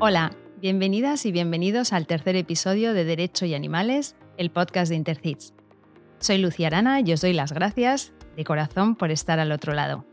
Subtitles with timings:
[0.00, 5.54] Hola, bienvenidas y bienvenidos al tercer episodio de Derecho y Animales, el podcast de Intercits.
[6.20, 10.06] Soy Lucía Arana y os doy las gracias de corazón por estar al otro lado.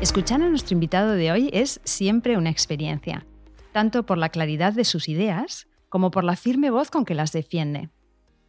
[0.00, 3.24] Escuchar a nuestro invitado de hoy es siempre una experiencia,
[3.70, 7.30] tanto por la claridad de sus ideas como por la firme voz con que las
[7.30, 7.90] defiende.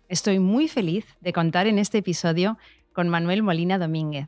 [0.09, 2.57] Estoy muy feliz de contar en este episodio
[2.97, 4.27] con Manuel Molina Domínguez.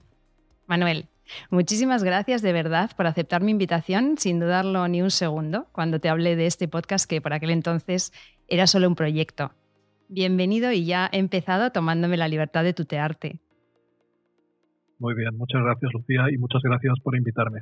[0.68, 1.08] Manuel,
[1.50, 6.08] muchísimas gracias de verdad por aceptar mi invitación sin dudarlo ni un segundo cuando te
[6.08, 8.14] hablé de este podcast que por aquel entonces
[8.48, 9.54] era solo un proyecto.
[10.08, 13.40] Bienvenido y ya he empezado tomándome la libertad de tutearte.
[15.00, 17.62] Muy bien, muchas gracias Lucía y muchas gracias por invitarme.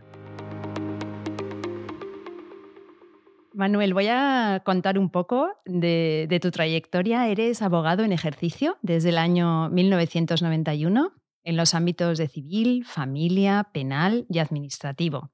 [3.58, 7.28] Manuel, voy a contar un poco de, tu trayectoria.
[7.28, 11.12] Eres abogado en ejercicio desde el año 1991
[11.44, 15.32] en los ámbitos de civil, familia, penal y administrativo.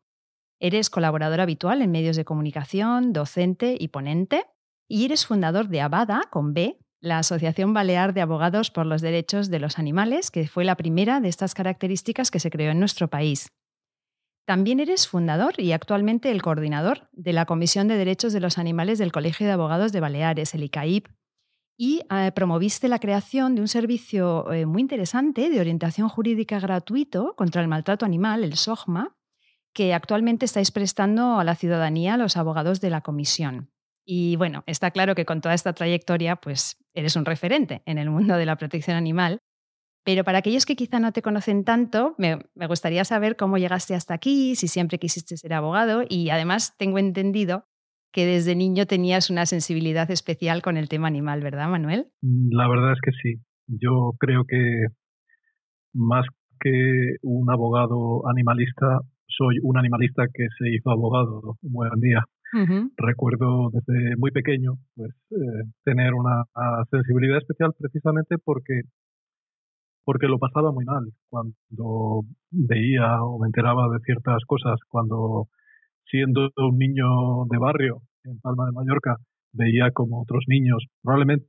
[0.62, 4.46] Eres colaborador habitual en medios de comunicación, docente y ponente.
[4.88, 9.50] Y eres fundador de Abada, con B, la Asociación Balear de Abogados por los Derechos
[9.50, 13.10] de los Animales, que fue la primera de estas características que se creó en nuestro
[13.10, 13.50] país.
[14.46, 19.00] También eres fundador y actualmente el coordinador de la Comisión de Derechos de los Animales
[19.00, 21.08] del Colegio de Abogados de Baleares, el ICAIP,
[21.78, 27.36] y eh, promoviste la creación de un servicio eh, muy interesante de orientación jurídica gratuito
[27.36, 29.16] contra el maltrato animal, el SOGMA,
[29.74, 33.72] que actualmente estáis prestando a la ciudadanía los abogados de la comisión.
[34.06, 38.10] Y bueno, está claro que con toda esta trayectoria, pues eres un referente en el
[38.10, 39.40] mundo de la protección animal
[40.04, 44.14] pero para aquellos que quizá no te conocen tanto, me, gustaría saber cómo llegaste hasta
[44.14, 47.66] aquí, si siempre quisiste ser abogado y además tengo entendido
[48.12, 52.08] que desde niño tenías una sensibilidad especial con el tema animal, ¿verdad, Manuel?
[52.22, 53.42] Mm, la verdad es que sí.
[53.68, 54.86] Yo creo que
[55.94, 56.26] más
[56.60, 62.24] que un abogado animalista, soy un animalista que se hizo abogado un buen día.
[62.98, 66.44] Recuerdo desde muy pequeño pues, eh, tener una
[66.92, 68.82] sensibilidad especial precisamente porque
[70.06, 72.22] porque lo pasaba muy mal cuando
[72.52, 75.48] veía o me enteraba de ciertas cosas, cuando
[76.10, 79.18] siendo un niño de barrio en Palma de Mallorca
[79.54, 81.46] veía como otros niños, probablemente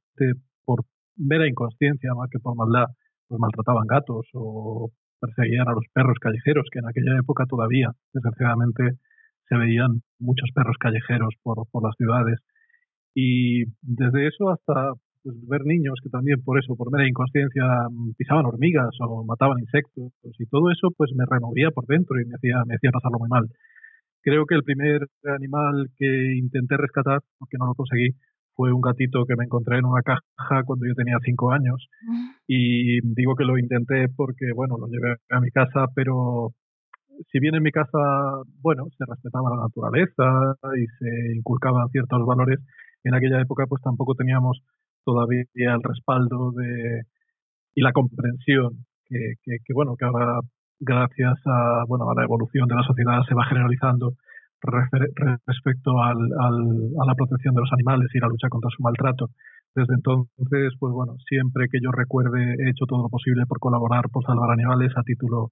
[0.64, 0.84] por
[1.16, 2.86] mera inconsciencia más que por maldad,
[3.28, 4.90] pues maltrataban gatos o
[5.20, 8.98] perseguían a los perros callejeros, que en aquella época todavía, desgraciadamente,
[9.48, 12.38] se veían muchos perros callejeros por, por las ciudades.
[13.14, 14.92] Y desde eso hasta
[15.24, 19.58] pues, ver niños que también por eso, por mera inconsciencia, mm, pisaban hormigas o mataban
[19.58, 23.18] insectos y todo eso pues me removía por dentro y me hacía, me hacía pasarlo
[23.18, 23.48] muy mal.
[24.22, 28.10] Creo que el primer animal que intenté rescatar, aunque no lo conseguí,
[28.54, 31.88] fue un gatito que me encontré en una caja cuando yo tenía cinco años.
[32.46, 36.52] Y digo que lo intenté porque, bueno, lo llevé a mi casa, pero
[37.30, 37.98] si bien en mi casa,
[38.62, 42.60] bueno, se respetaba la naturaleza y se inculcaban ciertos valores,
[43.04, 44.62] en aquella época pues tampoco teníamos
[45.04, 47.02] todavía el respaldo de,
[47.74, 50.40] y la comprensión que, bueno, que ahora
[50.80, 54.14] gracias a, bueno, a la evolución de la sociedad se va generalizando
[55.46, 56.56] respecto al, al,
[57.02, 59.28] a la protección de los animales y la lucha contra su maltrato.
[59.74, 64.08] Desde entonces, pues bueno, siempre que yo recuerde he hecho todo lo posible por colaborar,
[64.10, 65.50] por salvar animales a título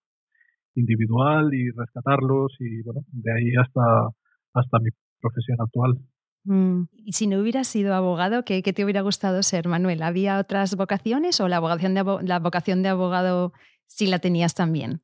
[0.74, 4.08] individual y rescatarlos y bueno, de ahí hasta,
[4.54, 4.90] hasta mi
[5.20, 5.98] profesión actual.
[6.44, 6.84] Mm.
[7.04, 10.03] Y si no hubieras sido abogado, ¿qué, te hubiera gustado ser, Manuel?
[10.03, 13.53] ¿Había otras vocaciones o la vocación, de la vocación de abogado
[13.86, 15.02] sí la tenías también?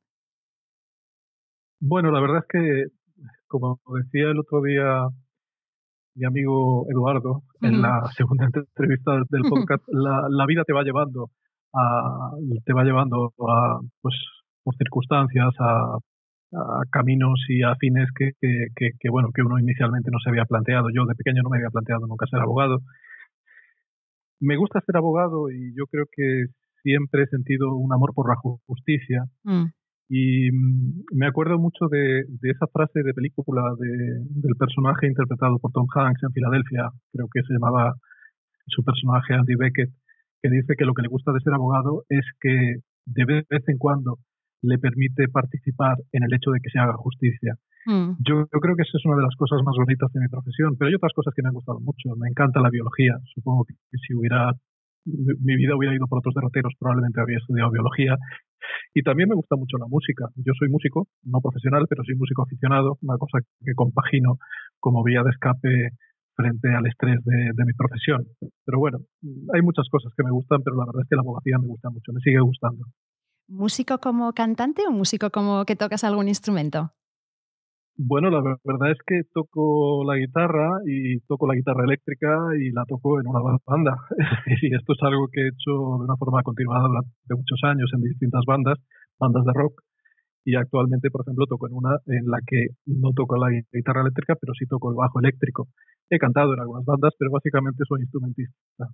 [1.79, 5.07] Bueno, la verdad es que, como decía el otro día
[6.15, 11.29] mi amigo Eduardo en la segunda entrevista del podcast, la, vida te va llevando
[11.73, 12.31] a,
[12.65, 14.15] te va llevando a, pues,
[14.63, 15.97] por circunstancias, a
[16.51, 20.87] a caminos y a fines que, que, bueno, que uno inicialmente no se había planteado.
[20.93, 22.79] Yo de pequeño no me había planteado nunca ser abogado.
[24.39, 26.45] Me gusta ser abogado y yo creo que
[26.81, 29.25] siempre he sentido un amor por la justicia.
[29.43, 29.65] Mm.
[30.09, 35.59] Y mm, me acuerdo mucho de, de esa frase de película de, del personaje interpretado
[35.59, 37.93] por Tom Hanks en Filadelfia, creo que se llamaba
[38.65, 39.91] su personaje Andy Beckett,
[40.41, 43.77] que dice que lo que le gusta de ser abogado es que de vez en
[43.77, 44.17] cuando
[44.61, 47.55] le permite participar en el hecho de que se haga justicia.
[47.85, 48.19] Mm.
[48.27, 50.89] Yo, creo que esa es una de las cosas más bonitas de mi profesión, pero
[50.89, 52.15] hay otras cosas que me han gustado mucho.
[52.17, 53.17] Me encanta la biología.
[53.33, 53.75] Supongo que,
[54.05, 54.51] si hubiera
[55.05, 58.17] mi vida hubiera ido por otros derroteros, probablemente habría estudiado biología.
[58.93, 60.27] Y también me gusta mucho la música.
[60.35, 64.37] Yo soy músico, no profesional, pero soy músico aficionado, una cosa que compagino
[64.79, 65.91] como vía de escape
[66.35, 68.25] frente al estrés de, de mi profesión.
[68.65, 68.99] Pero bueno,
[69.53, 71.89] hay muchas cosas que me gustan, pero la verdad es que la abogacía me gusta
[71.89, 72.85] mucho, me sigue gustando.
[73.49, 76.93] ¿Músico como cantante o músico como que tocas algún instrumento?
[77.97, 82.29] Bueno, la verdad es que toco la guitarra y toco la guitarra eléctrica
[82.61, 83.97] y la toco en una banda.
[84.61, 88.01] y esto es algo que he hecho de una forma continuada durante muchos años en
[88.03, 88.77] distintas bandas,
[89.17, 89.81] bandas de rock.
[90.45, 94.35] Y actualmente, por ejemplo, toco en una en la que no toco la guitarra eléctrica,
[94.39, 95.67] pero sí toco el bajo eléctrico.
[96.07, 98.85] He cantado en algunas bandas, pero básicamente soy instrumentista.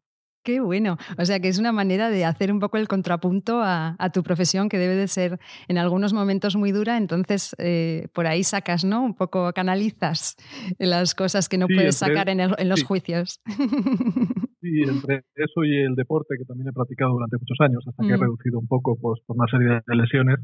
[0.45, 0.97] Qué bueno.
[1.17, 4.69] O sea que es una manera de hacer un poco el contrapunto a, tu profesión,
[4.69, 6.97] que debe de ser en algunos momentos muy dura.
[6.97, 9.01] Entonces, eh, por ahí sacas, ¿no?
[9.03, 10.35] Un poco canalizas
[10.77, 13.41] las cosas que no puedes sacar en, los juicios.
[14.65, 18.13] Sí, entre eso y el deporte, que también he practicado durante muchos años, hasta que
[18.13, 18.21] he mm.
[18.21, 20.39] reducido un poco pues, por una serie de lesiones,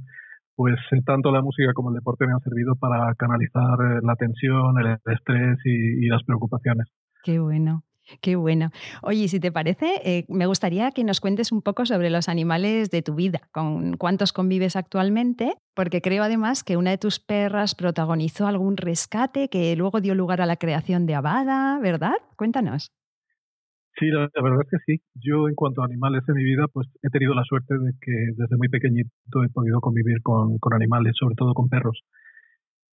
[0.56, 4.16] pues eh, tanto la música como el deporte me han servido para canalizar eh, la
[4.16, 6.86] tensión, el estrés y las preocupaciones.
[7.24, 7.82] Qué bueno.
[8.20, 8.72] Qué bueno.
[9.02, 12.90] Oye, si te parece, eh, me gustaría que nos cuentes un poco sobre los animales
[12.90, 17.76] de tu vida, con cuántos convives actualmente, porque creo además que una de tus perras
[17.76, 22.16] protagonizó algún rescate que luego dio lugar a la creación de Abada, ¿verdad?
[22.36, 22.92] Cuéntanos.
[24.00, 25.02] Sí, la, verdad es que sí.
[25.16, 28.12] Yo en cuanto a animales en mi vida, pues he tenido la suerte de que
[28.36, 32.02] desde muy pequeñito he podido convivir con animales, sobre todo con perros.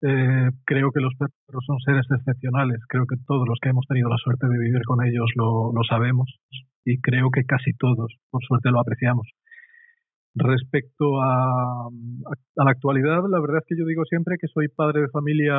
[0.00, 2.78] Eh, creo que los perros son seres excepcionales.
[2.88, 6.28] Creo que todos los que hemos tenido la suerte de vivir con ellos lo, sabemos
[6.84, 9.26] y creo que casi todos, por suerte, lo apreciamos.
[10.34, 15.02] Respecto a, a, la actualidad, la verdad es que yo digo siempre que soy padre
[15.02, 15.58] de familia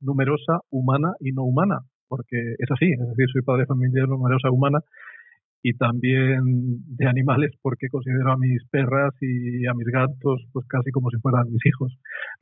[0.00, 1.78] numerosa, humana y no humana,
[2.08, 4.80] porque es así, es decir, soy padre de familia numerosa, humana
[5.66, 6.42] y también
[6.94, 11.16] de animales porque considero a mis perras y a mis gatos pues casi como si
[11.20, 11.90] fueran mis hijos.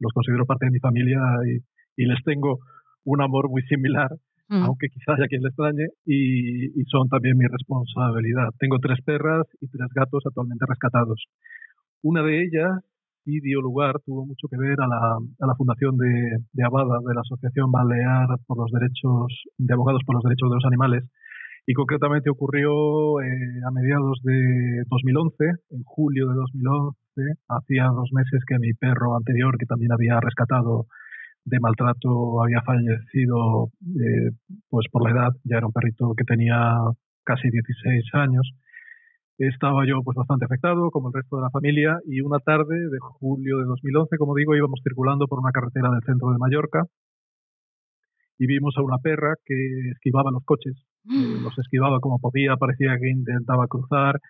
[0.00, 2.58] Los considero parte de mi familia y, les tengo
[3.04, 4.10] un amor muy similar,
[4.48, 4.62] mm.
[4.64, 8.48] aunque quizás haya quien le extrañe, y, y, son también mi responsabilidad.
[8.58, 11.22] Tengo tres perras y tres gatos actualmente rescatados.
[12.02, 12.72] Una de ellas
[13.24, 14.98] sí dio lugar, tuvo mucho que ver a la,
[15.38, 20.02] a la fundación de, de Abada, de la Asociación Balear por los Derechos, de Abogados
[20.04, 21.04] por los Derechos de los Animales,
[21.66, 26.96] y concretamente ocurrió eh, a mediados de 2011, en julio de 2011,
[27.48, 30.86] hacía dos meses que mi perro anterior, que también había rescatado
[31.44, 33.70] de maltrato, había fallecido
[34.00, 34.30] eh,
[34.68, 36.78] pues por la edad, ya era un perrito que tenía
[37.24, 38.52] casi 16 años.
[39.38, 42.98] Estaba yo pues bastante afectado, como el resto de la familia, y una tarde de
[43.00, 46.84] julio de 2011, como digo, íbamos circulando por una carretera del centro de Mallorca
[48.38, 49.54] y vimos a una perra que
[49.92, 54.20] esquivaba los coches los esquivaba como podía, parecía que intentaba cruzar,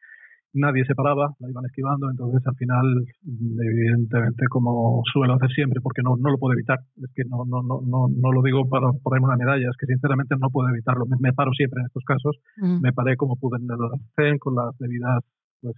[0.54, 6.02] nadie se paraba, la iban esquivando, entonces al final, evidentemente, como suelo hacer siempre, porque
[6.02, 8.92] no, no lo puedo evitar, es que no, no, no, no, no lo digo para
[9.02, 12.36] ponerme una medalla, es que sinceramente no puedo evitarlo, me, paro siempre en estos casos,
[12.56, 12.80] mm.
[12.80, 13.78] me paré como pude en el
[14.16, 15.24] CEN con las debidas
[15.60, 15.76] pues,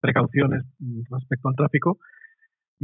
[0.00, 0.64] precauciones
[1.10, 1.98] respecto al tráfico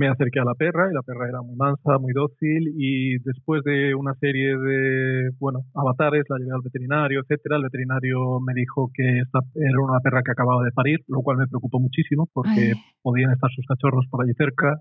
[0.00, 3.62] me acerqué a la perra y la perra era muy mansa, muy dócil y después
[3.64, 7.56] de una serie de, bueno, avatares, la llevé al veterinario, etcétera.
[7.56, 11.36] El veterinario me dijo que esta era una perra que acababa de parir, lo cual
[11.36, 14.80] me preocupó muchísimo porque podían estar sus cachorros por allí cerca.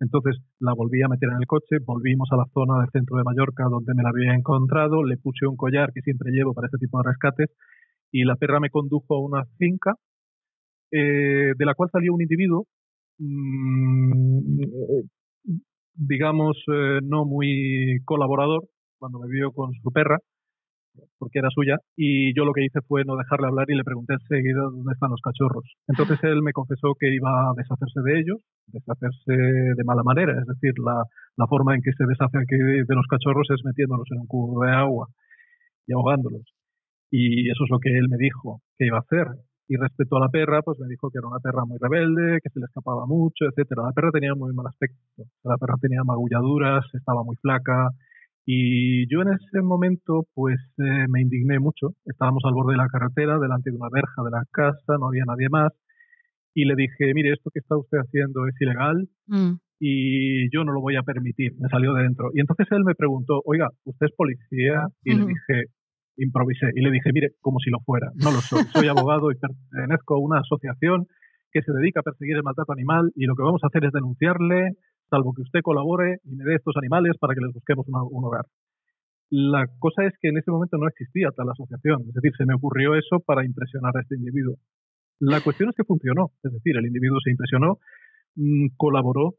[0.00, 3.24] Entonces la volví a meter en el coche, volvimos a la zona del centro de
[3.24, 6.78] Mallorca donde me la había encontrado, le puse un collar que siempre llevo para este
[6.78, 7.50] tipo de rescates
[8.10, 9.92] y la perra me condujo a una finca
[10.90, 12.66] eh, de la cual salió un individuo
[15.94, 18.64] digamos, eh, no muy colaborador
[18.98, 20.18] cuando me vio con su perra,
[21.18, 24.14] porque era suya, y yo lo que hice fue no dejarle hablar y le pregunté
[24.14, 25.64] enseguida dónde están los cachorros.
[25.88, 29.32] Entonces él me confesó que iba a deshacerse de ellos, deshacerse
[29.76, 31.02] de mala manera, es decir, la,
[31.36, 34.64] la forma en que se deshace aquí de los cachorros es metiéndolos en un cubo
[34.64, 35.08] de agua
[35.86, 36.42] y ahogándolos.
[37.10, 39.26] Y eso es lo que él me dijo que iba a hacer.
[39.66, 42.50] Y respecto a la perra, pues me dijo que era una perra muy rebelde, que
[42.50, 43.84] se le escapaba mucho, etcétera.
[43.84, 45.24] La perra tenía muy mal aspecto.
[45.42, 47.88] La perra tenía magulladuras, estaba muy flaca.
[48.46, 51.94] Y yo en ese momento, pues eh, me indigné mucho.
[52.04, 55.24] Estábamos al borde de la carretera, delante de una verja de la casa, no había
[55.24, 55.72] nadie más.
[56.52, 59.52] Y le dije, mire, esto que está usted haciendo es ilegal mm.
[59.80, 61.52] y yo no lo voy a permitir.
[61.58, 62.30] Me salió de dentro.
[62.34, 64.86] Y entonces él me preguntó, oiga, ¿usted es policía?
[65.02, 65.64] Y le dije,
[66.16, 69.36] improvisé y le dije, mire, como si lo fuera, no lo soy, soy abogado y
[69.36, 71.06] pertenezco a una asociación
[71.52, 73.92] que se dedica a perseguir el maltrato animal y lo que vamos a hacer es
[73.92, 74.76] denunciarle,
[75.08, 78.46] salvo que usted colabore y me dé estos animales para que les busquemos un hogar.
[79.30, 82.54] La cosa es que en ese momento no existía tal asociación, es decir, se me
[82.54, 84.56] ocurrió eso para impresionar a este individuo.
[85.20, 87.78] La cuestión es que funcionó, es decir, el individuo se impresionó,
[88.36, 89.34] mm, colaboró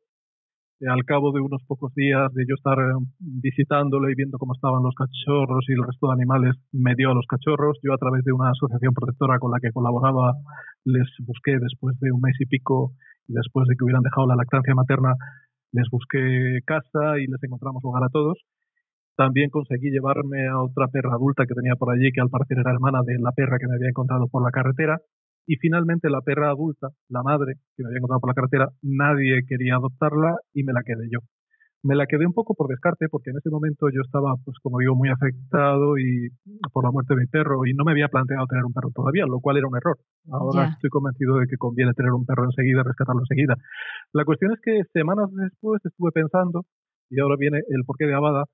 [0.82, 4.84] al cabo de unos pocos días de yo estar eh, visitándolo y viendo cómo estaban
[4.84, 7.79] los cachorros y el resto de animales, me dio a los cachorros.
[7.82, 10.34] Yo a través de una asociación protectora con la que colaboraba
[10.84, 12.91] les busqué después de un mes y pico
[13.27, 15.15] y después de que hubieran dejado la lactancia materna,
[15.72, 18.38] les busqué casa y les encontramos hogar a todos.
[19.15, 22.72] También conseguí llevarme a otra perra adulta que tenía por allí, que al parecer era
[22.72, 25.00] hermana de la perra que me había encontrado por la carretera.
[25.48, 29.46] Y finalmente la perra adulta, la madre, que me había encontrado por la carretera, nadie
[29.48, 31.20] quería adoptarla y me la quedé yo.
[31.84, 34.80] Me la quedé un poco por descarte porque en ese momento yo estaba, pues como
[34.80, 36.30] digo, muy afectado y
[36.74, 39.28] por la muerte de mi perro y no me había planteado tener un perro todavía,
[39.28, 39.98] lo cual era un error.
[40.32, 43.56] Ahora estoy convencido de que conviene tener un perro enseguida, rescatarlo enseguida.
[44.14, 46.66] La cuestión es que semanas después estuve pensando,
[47.12, 48.46] y ahora viene el porqué de Abada,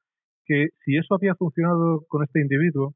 [0.46, 2.96] que si eso había funcionado con este individuo,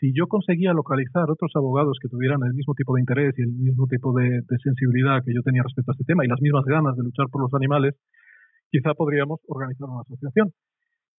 [0.00, 3.52] si yo conseguía localizar otros abogados que tuvieran el mismo tipo de interés y el
[3.52, 6.96] mismo tipo de, sensibilidad que yo tenía respecto a este tema y las mismas ganas
[6.96, 7.94] de luchar por los animales,
[8.70, 10.50] quizá podríamos organizar una asociación.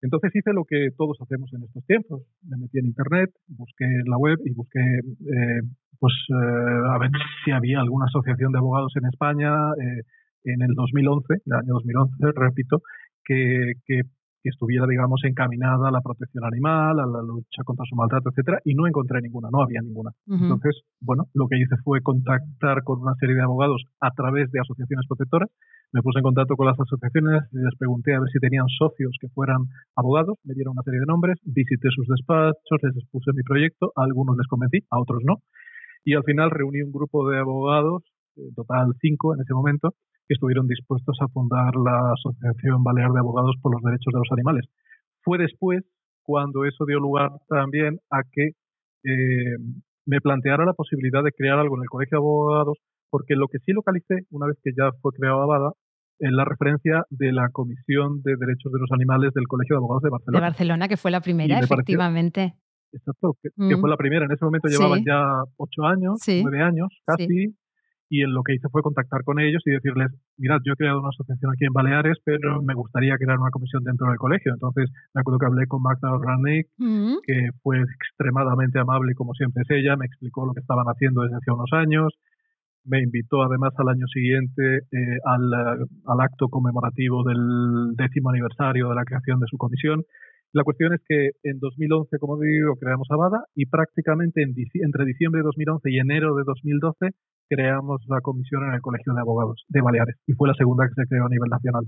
[0.02, 2.22] Entonces hice lo que todos hacemos en estos tiempos.
[2.42, 5.62] Me metí en internet, busqué en la web y busqué eh,
[6.00, 7.10] pues eh, a ver
[7.44, 10.02] si había alguna asociación de abogados en España eh,
[10.42, 12.82] en el 2011, el año 2011, repito,
[13.24, 14.00] que, que
[14.42, 18.58] que estuviera, digamos, encaminada a la protección animal, a la lucha contra su maltrato, etcétera,
[18.64, 20.10] y no encontré ninguna, no había ninguna.
[20.28, 24.60] Entonces, bueno, lo que hice fue contactar con una serie de abogados a través de
[24.60, 25.48] asociaciones protectoras.
[25.92, 29.12] Me puse en contacto con las asociaciones y les pregunté a ver si tenían socios
[29.20, 33.42] que fueran abogados, me dieron una serie de nombres, visité sus despachos, les expuse mi
[33.42, 35.36] proyecto, a algunos les convencí, a otros no,
[36.04, 38.02] y al final reuní un grupo de abogados,
[38.36, 39.94] en total cinco en ese momento,
[40.26, 44.32] que estuvieron dispuestos a fundar la Asociación Balear de Abogados por los Derechos de los
[44.32, 44.66] Animales.
[45.22, 45.82] Fue después
[46.22, 48.50] cuando eso dio lugar también a que
[49.04, 49.56] eh,
[50.06, 52.78] me planteara la posibilidad de crear algo en el Colegio de Abogados,
[53.10, 55.72] porque lo que sí localicé, una vez que ya fue creado Abada,
[56.18, 60.02] es la referencia de la Comisión de Derechos de los Animales del Colegio de Abogados
[60.02, 60.38] de Barcelona.
[60.38, 62.54] De Barcelona, que fue la primera, efectivamente.
[62.92, 63.86] exacto, que, fue mm.
[63.86, 64.24] la primera.
[64.26, 67.54] En ese momento llevaban ya ocho años, nueve años casi,
[68.12, 71.00] y en lo que hice fue contactar con ellos y decirles, mirad, yo he creado
[71.00, 74.52] una asociación aquí en Baleares, pero me gustaría crear una comisión dentro del colegio.
[74.52, 77.14] Entonces me acuerdo que hablé con Magda Orranek, mm.
[77.24, 81.36] que fue extremadamente amable como siempre es ella, me explicó lo que estaban haciendo desde
[81.36, 82.12] hace unos años,
[82.84, 88.94] me invitó además al año siguiente eh, al, al, acto conmemorativo del décimo aniversario de
[88.94, 90.04] la creación de su comisión.
[90.52, 94.52] La cuestión es que en 2011, como digo, creamos Abada y prácticamente en,
[94.84, 97.16] entre diciembre de 2011 y enero de 2012
[97.54, 100.94] creamos la comisión en el Colegio de Abogados de Baleares y fue la segunda que
[100.94, 101.84] se creó a nivel nacional.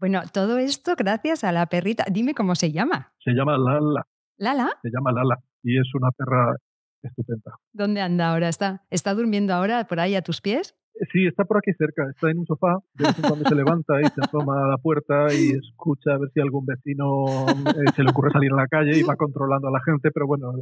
[0.00, 2.04] Bueno, todo esto gracias a la perrita.
[2.10, 3.12] Dime cómo se llama.
[3.22, 4.06] Se llama Lala.
[4.36, 4.68] ¿Lala?
[4.82, 6.56] Se llama Lala y es una perra
[7.02, 7.56] estupenda.
[7.72, 8.48] ¿Dónde anda ahora?
[8.48, 10.74] ¿Está, ¿Está durmiendo ahora por ahí a tus pies?
[11.12, 14.00] Sí, está por aquí cerca, está en un sofá, de vez en cuando se levanta
[14.00, 18.04] y se asoma a la puerta y escucha a ver si algún vecino eh, se
[18.04, 20.52] le ocurre salir a la calle y va controlando a la gente, pero bueno,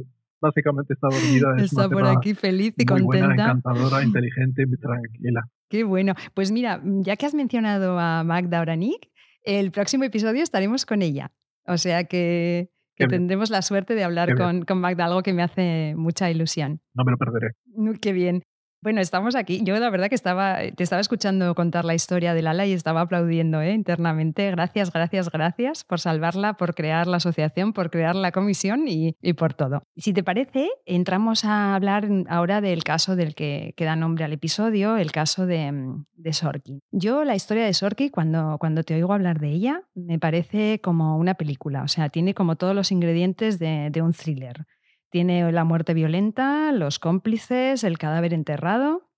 [0.41, 1.55] básicamente está dormida.
[1.63, 3.27] está por aquí feliz y muy contenta.
[3.27, 5.41] Buena, encantadora, inteligente y tranquila.
[5.69, 6.13] Qué bueno.
[6.33, 9.09] Pues mira, ya que has mencionado a Magda Oranik,
[9.43, 11.31] el próximo episodio estaremos con ella.
[11.67, 15.93] O sea que, tendremos la suerte de hablar con, con, Magda, algo que me hace
[15.95, 16.79] mucha ilusión.
[16.93, 17.53] No me lo perderé.
[18.01, 18.43] Qué bien.
[18.83, 19.61] Bueno, estamos aquí.
[19.63, 22.99] Yo la verdad que estaba, te estaba escuchando contar la historia de Lala y estaba
[22.99, 23.71] aplaudiendo ¿eh?
[23.71, 24.51] internamente.
[24.51, 29.53] Gracias, gracias, gracias por salvarla, por crear la asociación, por crear la comisión y, por
[29.53, 29.83] todo.
[29.95, 34.97] Si te parece, entramos a hablar ahora del caso del que, da nombre al episodio,
[34.97, 35.71] el caso de,
[36.17, 36.81] de Sorki.
[36.91, 41.17] Yo la historia de Sorki, cuando, cuando te oigo hablar de ella, me parece como
[41.17, 41.83] una película.
[41.83, 44.65] O sea, tiene como todos los ingredientes de un thriller.
[45.13, 49.11] Tiene la muerte violenta, los cómplices, el cadáver enterrado,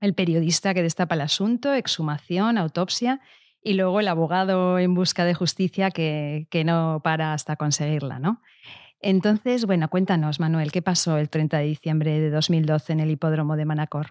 [0.00, 3.20] el periodista que destapa el asunto, exhumación, autopsia
[3.62, 8.40] y luego el abogado en busca de justicia que, no para hasta conseguirla, ¿no?
[9.00, 13.54] Entonces, bueno, cuéntanos, Manuel, ¿qué pasó el 30 de diciembre de 2012 en el hipódromo
[13.54, 14.06] de Manacor?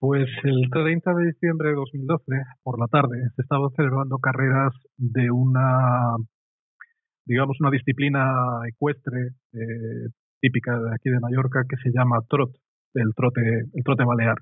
[0.00, 2.24] Pues el 30 de diciembre de 2012,
[2.64, 6.16] por la tarde, se estaban celebrando carreras de una
[7.26, 10.08] digamos, una disciplina ecuestre eh,
[10.40, 12.50] típica de aquí de Mallorca que se llama trot,
[12.94, 14.38] el trote, el trote balear.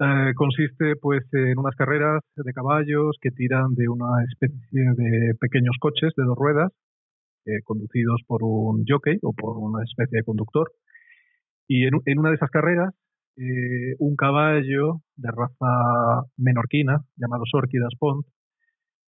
[0.00, 5.76] Eh, consiste pues en unas carreras de caballos que tiran de una especie de pequeños
[5.80, 6.70] coches de dos ruedas
[7.46, 10.70] eh, conducidos por un jockey o por una especie de conductor
[11.66, 12.94] y en, en una de esas carreras
[14.00, 18.26] un caballo de raza menorquina llamado Sorquidas Pont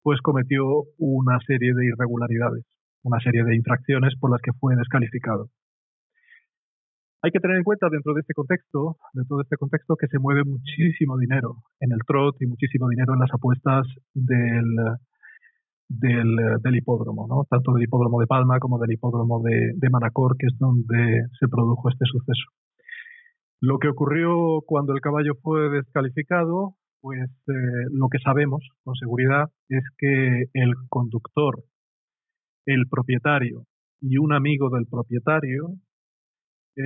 [0.03, 0.65] pues cometió
[0.99, 2.65] una serie de irregularidades,
[3.03, 5.49] una serie de infracciones por las que fue descalificado.
[7.23, 10.19] Hay que tener en cuenta dentro de este contexto, dentro de este contexto, que se
[10.19, 14.65] mueve muchísimo dinero en el trot y muchísimo dinero en las apuestas del,
[15.91, 17.45] del, hipódromo, ¿no?
[17.51, 21.49] tanto del hipódromo de Palma como del hipódromo de, de Manacor, que es donde se
[21.49, 22.49] produjo este suceso.
[23.61, 27.53] Lo que ocurrió cuando el caballo fue descalificado, pues eh,
[27.91, 31.65] lo que sabemos con seguridad es que el conductor,
[32.67, 33.65] el propietario
[34.01, 35.75] y un amigo del propietario
[36.77, 36.83] eh,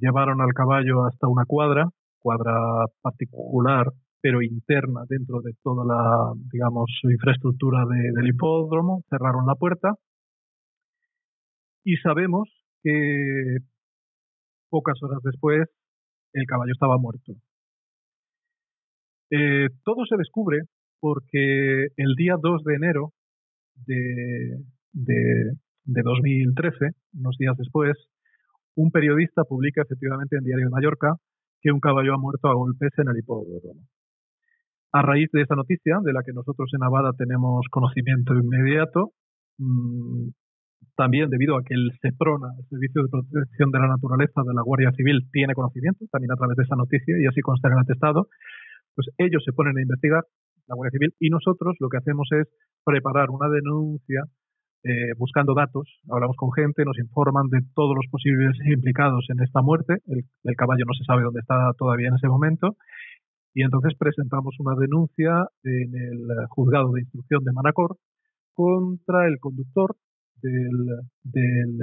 [0.00, 1.88] llevaron al caballo hasta una cuadra,
[2.20, 9.94] cuadra particular pero interna dentro de toda la, digamos, infraestructura del hipódromo, cerraron la puerta
[11.84, 12.48] y sabemos
[12.82, 13.58] que
[14.68, 15.68] pocas horas después
[16.32, 17.34] el caballo estaba muerto.
[19.30, 20.62] Eh, todo se descubre
[21.00, 23.12] porque el día 2 de enero
[23.86, 24.58] de,
[24.92, 25.52] de,
[25.84, 27.96] de 2013, unos días después,
[28.74, 31.16] un periodista publica efectivamente en Diario de Mallorca
[31.60, 33.82] que un caballo ha muerto a golpes en el hipódromo.
[34.92, 39.12] A raíz de esta noticia, de la que nosotros en Avada tenemos conocimiento inmediato,
[39.58, 40.28] mm,
[40.96, 44.62] también debido a que el SEPRONA, el Servicio de Protección de la Naturaleza de la
[44.62, 47.80] Guardia Civil, tiene conocimiento también a través de esa noticia y así consta en el
[47.80, 48.28] atestado,
[48.98, 50.24] pues ellos se ponen a investigar,
[50.66, 52.48] la Guardia Civil, y nosotros lo que hacemos es
[52.84, 54.24] preparar una denuncia
[54.82, 59.62] eh, buscando datos, hablamos con gente, nos informan de todos los posibles implicados en esta
[59.62, 62.74] muerte, el, caballo no se sabe dónde está todavía en ese momento,
[63.54, 67.98] y entonces presentamos una denuncia en el juzgado de instrucción de Manacor
[68.52, 69.94] contra el conductor
[70.42, 70.72] del,
[71.22, 71.78] del,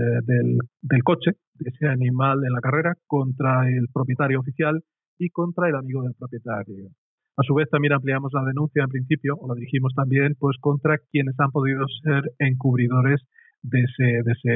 [0.82, 4.84] del, coche, de ese animal en la carrera, contra el propietario oficial
[5.18, 6.90] y contra el amigo del propietario.
[7.38, 10.98] A su vez, también ampliamos la denuncia en principio, o la dirigimos también, pues contra
[11.12, 13.22] quienes han podido ser encubridores
[13.62, 14.50] de ese, de ese,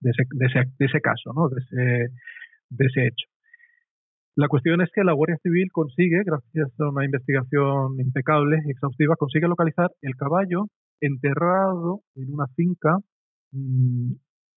[0.00, 1.48] de ese, de ese, de ese caso, ¿no?
[1.48, 2.14] de, ese,
[2.70, 3.26] de ese hecho.
[4.34, 9.16] La cuestión es que la Guardia Civil consigue, gracias a una investigación impecable y exhaustiva,
[9.16, 10.68] consigue localizar el caballo
[11.00, 12.96] enterrado en una finca
[13.50, 14.12] mm,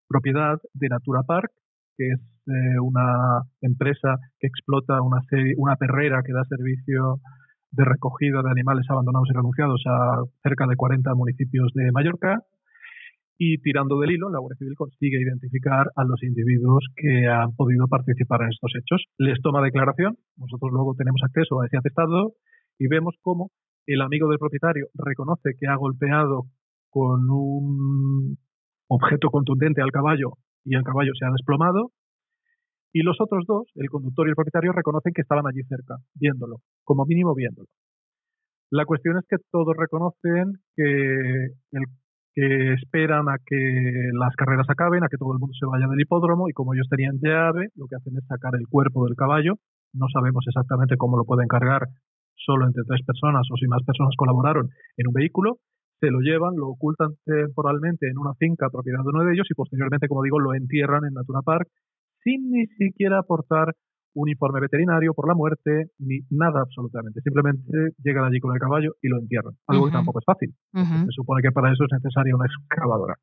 [0.08, 1.52] propiedad de Natura Park,
[1.98, 7.20] que es eh, una empresa que explota una, serie, una perrera que da servicio
[7.76, 12.40] de recogida de animales abandonados y renunciados a cerca de 40 municipios de Mallorca
[13.38, 17.88] y tirando del hilo, la Guardia Civil consigue identificar a los individuos que han podido
[17.88, 19.04] participar en estos hechos.
[19.18, 22.34] Les toma declaración, nosotros luego tenemos acceso a ese atestado
[22.80, 23.52] y vemos cómo
[23.88, 26.44] el amigo del propietario reconoce que ha golpeado
[26.90, 28.38] con un
[28.88, 31.92] objeto contundente al caballo y el caballo se ha desplomado.
[32.96, 36.64] Y los otros dos, el conductor y el propietario, reconocen que estaban allí cerca, viéndolo,
[36.86, 37.68] como mínimo viéndolo.
[38.72, 41.52] La cuestión es que todos reconocen que
[42.72, 43.60] esperan a que
[44.14, 46.88] las carreras acaben, a que todo el mundo se vaya del hipódromo y como ellos
[46.90, 49.56] tenían llave, lo que hacen es sacar el cuerpo del caballo.
[49.92, 51.90] No sabemos exactamente cómo lo pueden cargar
[52.38, 55.58] solo entre tres personas o si más personas colaboraron en un vehículo.
[56.00, 59.54] Se lo llevan, lo ocultan temporalmente en una finca propiedad de uno de ellos y
[59.54, 61.68] posteriormente, como digo, lo entierran en Natura Park
[62.26, 63.74] sin ni siquiera aportar
[64.16, 67.22] un informe veterinario por la muerte, ni nada absolutamente.
[67.22, 69.54] Simplemente llegan allí con el caballo y lo entierran.
[69.68, 70.56] Algo que tampoco es fácil.
[70.74, 73.16] Se supone que para eso es necesaria una excavadora.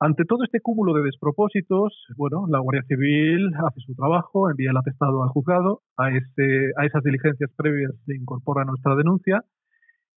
[0.00, 4.76] Ante todo este cúmulo de despropósitos, bueno, la Guardia Civil hace su trabajo, envía el
[4.76, 9.44] atestado al juzgado, a, ese, a esas diligencias previas se incorpora nuestra denuncia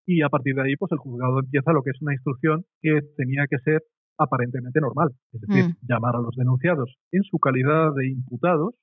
[0.04, 2.98] y a partir de ahí, pues el juzgado empieza lo que es una instrucción que
[3.16, 3.82] tenía que ser
[4.18, 5.76] aparentemente normal, es decir, mm.
[5.88, 8.74] llamar a los denunciados en su calidad de imputados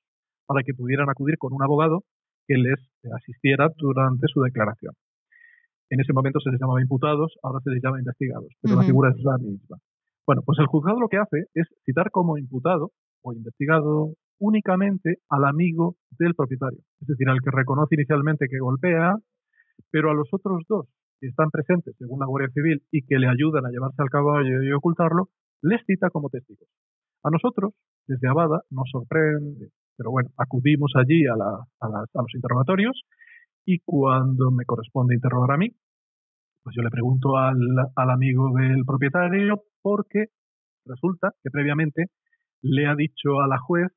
[0.46, 2.04] para que pudieran acudir con un abogado
[2.46, 2.78] que les
[3.14, 4.94] asistiera durante su declaración.
[5.90, 9.10] En ese momento se les llamaba imputados, ahora se les llama investigados, pero la figura
[9.10, 9.78] es la misma.
[10.26, 12.90] Bueno, pues el juzgado lo que hace es citar como imputado
[13.22, 19.14] o investigado únicamente al amigo del propietario, es decir, al que reconoce inicialmente que golpea,
[19.90, 20.86] pero a los otros dos
[21.28, 24.72] están presentes según la Guardia Civil y que le ayudan a llevarse al caballo y
[24.72, 25.28] ocultarlo,
[25.62, 26.68] les cita como testigos.
[27.22, 27.72] A nosotros,
[28.06, 33.02] desde Abada, nos sorprende pero bueno, acudimos allí a, los interrogatorios
[33.64, 35.70] y cuando me corresponde interrogar a mí,
[36.62, 37.60] pues yo le pregunto al,
[38.10, 40.26] amigo del propietario porque
[40.84, 42.06] resulta que previamente
[42.62, 43.88] le ha dicho a la juez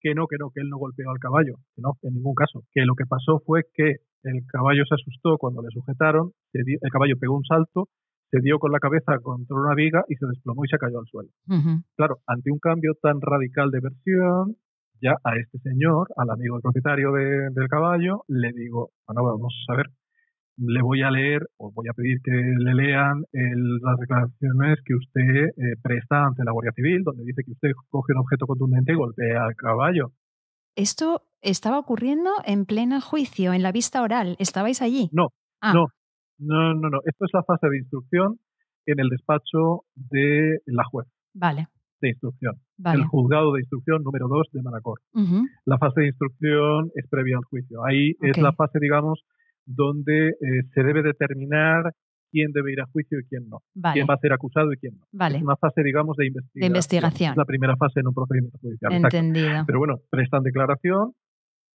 [0.00, 2.62] que no, que no, que él no golpeó al caballo, que no, en ningún caso,
[2.72, 3.96] que lo que pasó fue que
[4.26, 7.88] el caballo se asustó cuando le sujetaron, el caballo pegó un salto,
[8.30, 11.06] se dio con la cabeza contra una viga y se desplomó y se cayó al
[11.06, 11.30] suelo.
[11.96, 14.56] Claro, ante un cambio tan radical de versión,
[15.00, 19.76] ya a este señor, al amigo del propietario del caballo, le digo, bueno, vamos a
[19.76, 19.86] ver,
[20.58, 25.48] le voy a leer o voy a pedir que le lean las declaraciones que usted
[25.48, 28.96] eh, presta ante la Guardia Civil, donde dice que usted coge un objeto contundente y
[28.96, 30.12] golpea al caballo.
[30.76, 34.36] Esto estaba ocurriendo en plena juicio, en la vista oral.
[34.38, 35.08] ¿Estabais allí?
[35.10, 35.28] No,
[35.62, 35.72] ah.
[35.72, 35.86] no,
[36.38, 36.98] no, no, no.
[37.06, 38.38] Esto es la fase de instrucción
[38.84, 41.08] en el despacho de la juez.
[41.32, 41.68] Vale.
[42.02, 42.56] De instrucción.
[42.84, 45.00] El juzgado de instrucción número 2 de Manacor.
[45.64, 47.82] La fase de instrucción es previa al juicio.
[47.82, 49.24] Ahí es la fase, digamos,
[49.64, 50.34] donde eh,
[50.74, 51.94] se debe determinar
[52.36, 53.62] quién debe ir a juicio y quién no.
[53.94, 55.26] Quién va a ser acusado y quién no.
[55.26, 56.60] Es una fase, digamos, de investigación.
[56.60, 57.30] De investigación.
[57.30, 58.92] Es la primera fase en un procedimiento judicial.
[58.92, 59.64] Entendido.
[59.66, 61.12] Pero bueno, prestan declaración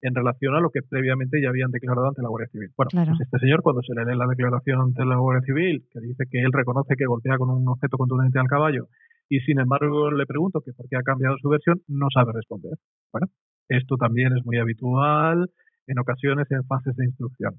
[0.04, 2.70] en relación a lo que previamente ya habían declarado ante la Guardia Civil.
[2.78, 6.00] Bueno, pues este señor, cuando se le lee la declaración ante la Guardia Civil, que
[6.00, 8.86] dice que él reconoce que golpea con un objeto contundente al caballo,
[9.30, 12.74] y sin embargo le pregunto que por qué ha cambiado su versión, no sabe responder.
[13.12, 13.28] Bueno,
[13.70, 15.50] esto también es muy habitual
[15.88, 17.56] en ocasiones en fases de instrucción.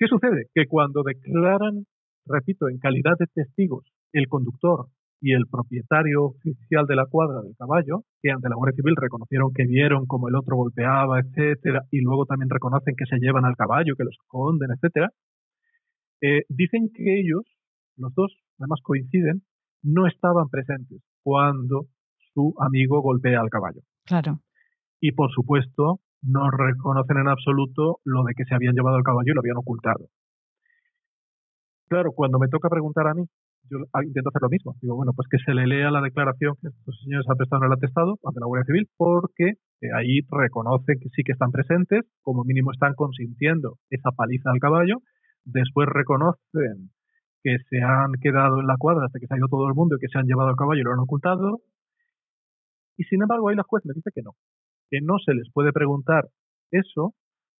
[0.00, 0.46] ¿Qué sucede?
[0.54, 1.84] Que cuando declaran,
[2.24, 3.84] repito, en calidad de testigos
[4.14, 4.86] el conductor
[5.20, 9.52] y el propietario oficial de la cuadra del caballo, que ante la Guardia Civil reconocieron
[9.52, 13.56] que vieron cómo el otro golpeaba, etcétera, y luego también reconocen que se llevan al
[13.56, 15.10] caballo, que lo esconden, etcétera,
[16.22, 17.44] eh, dicen que ellos,
[17.98, 19.42] los dos, además coinciden,
[19.82, 21.88] no estaban presentes cuando
[22.32, 23.82] su amigo golpea al caballo.
[24.06, 24.40] Claro.
[24.98, 29.32] Y por supuesto, no reconocen en absoluto lo de que se habían llevado el caballo
[29.32, 30.08] y lo habían ocultado.
[31.88, 33.24] Claro, cuando me toca preguntar a mí,
[33.68, 34.76] yo intento hacer lo mismo.
[34.80, 37.66] Digo, bueno, pues que se le lea la declaración que estos señores han prestado en
[37.66, 42.02] el atestado ante la Guardia Civil, porque eh, ahí reconocen que sí que están presentes,
[42.22, 45.02] como mínimo están consintiendo esa paliza al caballo,
[45.44, 46.90] después reconocen
[47.42, 49.96] que se han quedado en la cuadra hasta que se ha ido todo el mundo
[49.96, 51.60] y que se han llevado al caballo y lo han ocultado,
[52.96, 54.32] y sin embargo ahí la juez me dice que no,
[54.90, 56.28] que no se les puede preguntar
[56.70, 57.14] eso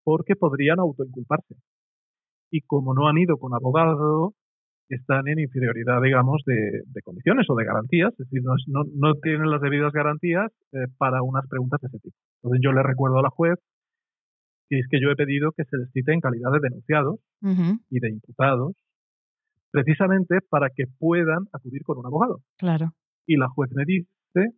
[0.05, 1.55] porque podrían autoinculparse.
[2.51, 4.35] Y como no han ido con abogado,
[4.89, 8.55] están en inferioridad, digamos, de, condiciones o de garantías, es decir, no,
[8.95, 12.17] no, tienen las debidas garantías eh, para unas preguntas de ese tipo.
[12.43, 13.57] Entonces yo le recuerdo a la juez
[14.69, 17.99] que es que yo he pedido que se les cite en calidad de denunciados y
[17.99, 18.75] de imputados,
[19.73, 22.41] precisamente para que puedan acudir con un abogado.
[22.57, 22.91] Claro.
[23.27, 24.55] Y la juez me dice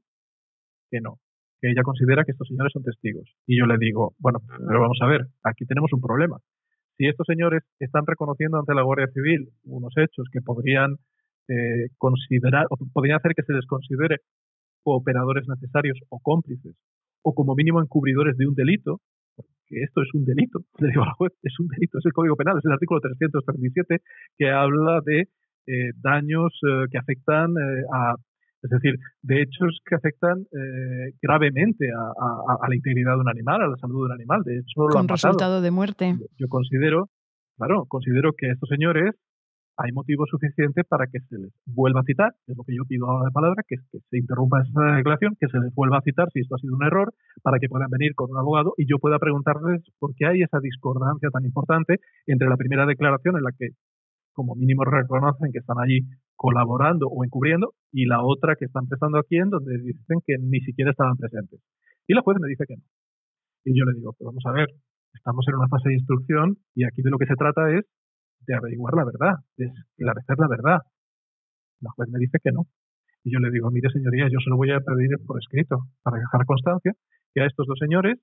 [0.90, 1.18] que no,
[1.62, 3.30] que ella considera que estos señores son testigos.
[3.46, 6.38] Y yo le digo, bueno, pero vamos a ver, aquí tenemos un problema.
[6.98, 10.96] Si estos señores están reconociendo ante la Guardia Civil unos hechos que podrían
[11.48, 14.18] eh, considerar, o podrían hacer que se les considere
[14.82, 16.74] cooperadores necesarios o cómplices,
[17.22, 19.00] o como mínimo encubridores de un delito,
[19.36, 22.12] porque esto es un delito, le digo a la juez, es un delito, es el
[22.12, 24.02] Código Penal, es el artículo 337
[24.36, 25.28] que habla de
[25.68, 27.54] eh, daños eh, que afectan
[27.94, 28.16] a
[28.62, 33.68] es decir, de hechos que afectan eh, gravemente a, la integridad de un animal, a
[33.68, 34.42] la salud de un animal.
[34.44, 36.14] De hecho, Con resultado de muerte.
[36.38, 37.08] Yo considero,
[37.56, 39.14] claro, considero que estos señores
[39.76, 43.08] hay motivo suficiente para que se les vuelva a citar, es lo que yo pido
[43.08, 46.28] ahora de palabra, que, que se interrumpa esa declaración, que se les vuelva a citar
[46.32, 48.98] si esto ha sido un error, para que puedan venir con un abogado y yo
[48.98, 53.50] pueda preguntarles por qué hay esa discordancia tan importante entre la primera declaración en la
[53.58, 53.70] que
[54.32, 56.00] como mínimo reconocen que están allí
[56.42, 60.58] colaborando o encubriendo, y la otra que están prestando aquí en donde dicen que ni
[60.60, 61.62] siquiera estaban presentes.
[62.08, 62.82] Y la juez me dice que no.
[63.64, 64.66] Y yo le digo, pues vamos a ver,
[65.14, 67.86] estamos en una fase de instrucción y aquí de lo que se trata es
[68.44, 70.78] de averiguar la verdad, de esclarecer la verdad.
[71.80, 72.66] La juez me dice que no.
[73.22, 76.18] Y yo le digo, mire señoría, yo se lo voy a pedir por escrito para
[76.18, 76.92] dejar constancia
[77.32, 78.18] que a estos dos señores,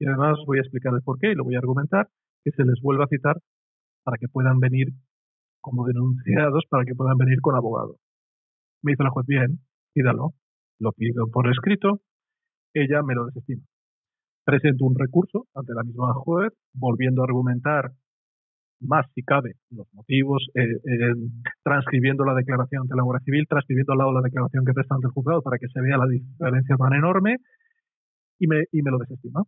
[0.00, 2.08] y además voy a explicar el porqué y lo voy a argumentar,
[2.42, 3.36] que se les vuelva a citar
[4.04, 4.88] para que puedan venir
[5.68, 7.96] como denunciados para que puedan venir con abogado.
[8.82, 9.60] Me dice la juez, bien,
[9.92, 10.32] pídalo.
[10.78, 12.00] Lo pido por escrito,
[12.72, 13.62] ella me lo desestima.
[14.44, 17.92] Presento un recurso ante la misma juez, volviendo a argumentar
[18.80, 21.14] más si cabe los motivos, eh, eh,
[21.64, 25.08] transcribiendo la declaración ante la Guardia Civil, transcribiendo al lado la declaración que presta ante
[25.08, 27.36] el juzgado para que se vea la diferencia tan enorme
[28.38, 29.42] y me, y me lo desestima.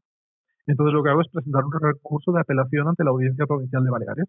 [0.66, 3.90] Entonces lo que hago es presentar un recurso de apelación ante la Audiencia Provincial de
[3.90, 4.26] Baleares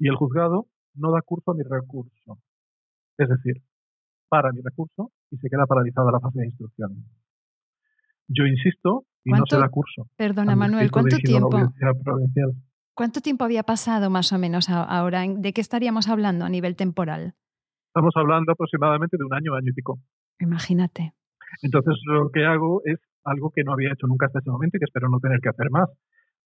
[0.00, 2.38] y el juzgado no da curso a mi recurso.
[3.18, 3.62] Es decir,
[4.28, 7.04] para mi recurso y se queda paralizada la fase de instrucción.
[8.28, 10.08] Yo insisto y no se da curso.
[10.16, 11.58] Perdona, Manuel, ¿cuánto tiempo?
[12.94, 15.22] ¿Cuánto tiempo había pasado más o menos ahora?
[15.26, 17.34] ¿De qué estaríamos hablando a nivel temporal?
[17.88, 19.98] Estamos hablando aproximadamente de un año, año y pico.
[20.40, 21.12] Imagínate.
[21.62, 24.80] Entonces lo que hago es algo que no había hecho nunca hasta ese momento y
[24.80, 25.88] que espero no tener que hacer más.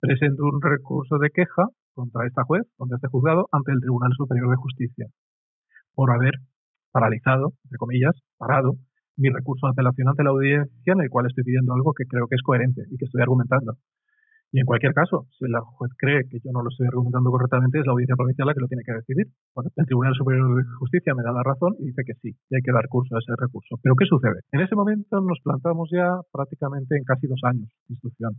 [0.01, 4.51] Presento un recurso de queja contra esta juez, contra este juzgado, ante el Tribunal Superior
[4.51, 5.07] de Justicia,
[5.95, 6.35] por haber
[6.93, 8.77] paralizado, entre comillas, parado
[9.17, 12.29] mi recurso de apelación ante la audiencia en el cual estoy pidiendo algo que creo
[12.29, 13.75] que es coherente y que estoy argumentando.
[14.53, 17.81] Y en cualquier caso, si la juez cree que yo no lo estoy argumentando correctamente,
[17.81, 19.27] es la audiencia provincial la que lo tiene que decidir.
[19.57, 22.63] el Tribunal Superior de Justicia me da la razón y dice que sí, y hay
[22.63, 23.77] que dar curso a ese recurso.
[23.83, 24.45] Pero ¿qué sucede?
[24.53, 28.37] En ese momento nos plantamos ya prácticamente en casi dos años de instrucción.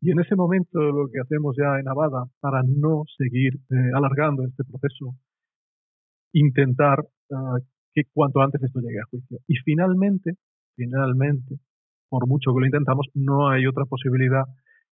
[0.00, 4.44] Y en ese momento lo que hacemos ya en Avada, para no seguir eh, alargando
[4.44, 5.14] este proceso,
[6.32, 7.58] intentar ah,
[7.92, 9.38] que cuanto antes esto llegue a juicio.
[9.46, 10.36] Y finalmente,
[10.76, 11.56] finalmente,
[12.08, 14.44] por mucho que lo intentamos, no hay otra posibilidad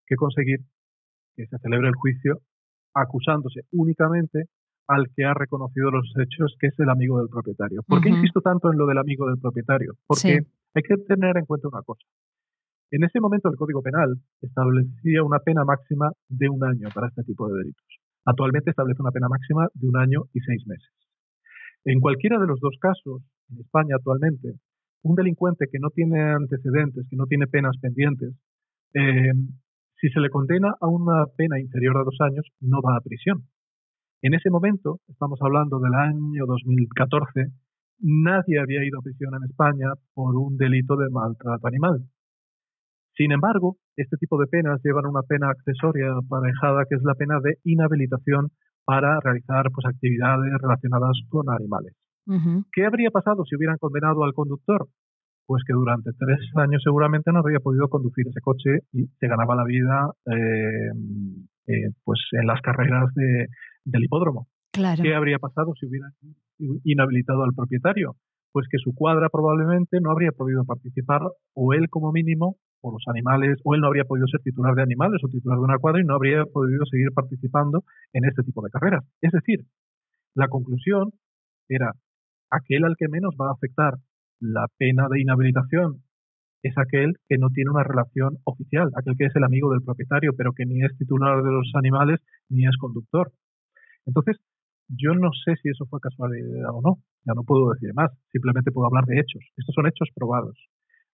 [0.06, 0.60] que conseguir
[1.36, 2.40] que se celebre el juicio
[2.94, 4.44] acusándose únicamente
[4.88, 7.82] al que ha reconocido los hechos, que es el amigo del propietario.
[7.86, 9.92] ¿Por qué insisto tanto en lo del amigo del propietario?
[10.06, 10.40] Porque
[10.74, 12.04] hay que tener en cuenta una cosa.
[12.90, 17.22] En ese momento el Código Penal establecía una pena máxima de un año para este
[17.22, 17.86] tipo de delitos.
[18.24, 20.90] Actualmente establece una pena máxima de un año y seis meses.
[21.84, 24.54] En cualquiera de los dos casos, en España actualmente,
[25.02, 28.34] un delincuente que no tiene antecedentes, que no tiene penas pendientes,
[28.94, 29.32] eh,
[30.00, 33.44] si se le condena a una pena inferior a dos años, no va a prisión.
[34.22, 37.52] En ese momento, estamos hablando del año 2014,
[38.00, 42.08] nadie había ido a prisión en España por un delito de maltrato animal.
[43.18, 47.40] Sin embargo, este tipo de penas llevan una pena accesoria aparejada, que es la pena
[47.42, 48.50] de inhabilitación
[48.84, 51.94] para realizar pues, actividades relacionadas con animales.
[52.72, 54.86] ¿Qué habría pasado si hubieran condenado al conductor?
[55.46, 59.56] Pues que durante tres años seguramente no habría podido conducir ese coche y se ganaba
[59.56, 60.92] la vida eh,
[61.66, 64.46] eh, pues en las carreras del hipódromo.
[65.02, 66.12] ¿Qué habría pasado si hubieran
[66.84, 68.14] inhabilitado al propietario?
[68.52, 71.22] Pues que su cuadra probablemente no habría podido participar
[71.54, 74.82] o él como mínimo o los animales, o él no habría podido ser titular de
[74.82, 78.62] animales o titular de una cuadra y no habría podido seguir participando en este tipo
[78.62, 79.04] de carreras.
[79.20, 79.64] Es decir,
[80.34, 81.12] la conclusión
[81.68, 81.92] era,
[82.50, 83.94] aquel al que menos va a afectar
[84.40, 86.02] la pena de inhabilitación
[86.62, 90.32] es aquel que no tiene una relación oficial, aquel que es el amigo del propietario,
[90.36, 93.32] pero que ni es titular de los animales ni es conductor.
[94.06, 94.38] Entonces,
[94.88, 98.72] yo no sé si eso fue casualidad o no, ya no puedo decir más, simplemente
[98.72, 99.44] puedo hablar de hechos.
[99.56, 100.56] Estos son hechos probados.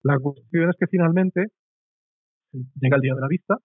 [0.05, 1.47] La cuestión es que finalmente
[2.53, 3.57] llega el día de la vista,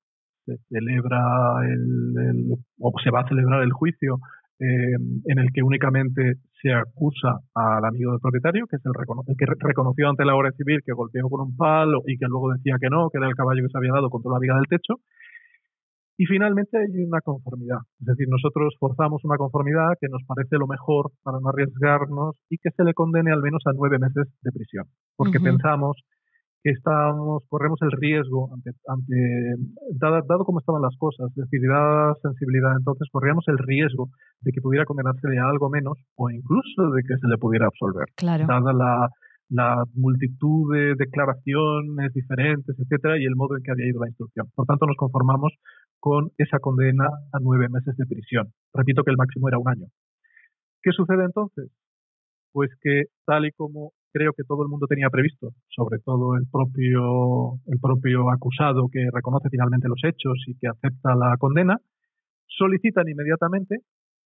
[0.46, 1.20] se celebra
[1.68, 4.20] el, o se va a celebrar el juicio
[4.60, 8.92] eh, en el que únicamente se acusa al amigo del propietario, que es el,
[9.38, 12.76] que reconoció ante la Guardia Civil que golpeó con un palo y que luego decía
[12.80, 14.96] que no, que era el caballo que se había dado contra la viga del techo.
[16.18, 17.80] Y finalmente hay una conformidad.
[18.02, 22.58] Es decir, nosotros forzamos una conformidad que nos parece lo mejor para no arriesgarnos y
[22.58, 24.86] que se le condene al menos a nueve meses de prisión.
[25.16, 25.96] Porque pensamos
[26.62, 29.56] que estamos, corremos el riesgo ante, ante
[29.96, 34.10] dado, dado cómo estaban las cosas, es decir, dada sensibilidad, entonces corríamos el riesgo
[34.42, 38.08] de que pudiera condenársele a algo menos o incluso de que se le pudiera absolver.
[38.16, 38.46] Claro.
[38.46, 39.10] Dada la,
[39.50, 44.48] la multitud de declaraciones diferentes, etcétera, y el modo en que había ido la instrucción.
[44.54, 45.54] Por tanto, nos conformamos
[46.00, 48.48] con esa condena a nueve meses de prisión.
[48.74, 49.88] Repito que el máximo era un año.
[50.82, 51.72] ¿Qué sucede entonces?
[52.52, 56.46] Pues que tal y como creo que todo el mundo tenía previsto, sobre todo el
[56.52, 61.78] propio, el propio acusado que reconoce finalmente los hechos y que acepta la condena,
[62.48, 63.80] solicitan inmediatamente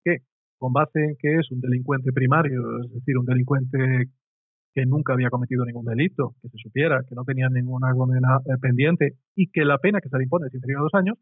[0.04, 0.18] que,
[0.58, 4.10] con base en que es un delincuente primario, es decir, un delincuente
[4.74, 8.58] que nunca había cometido ningún delito, que se supiera, que no tenía ninguna condena eh,
[8.60, 11.18] pendiente y que la pena que se le impone es inferior a dos años,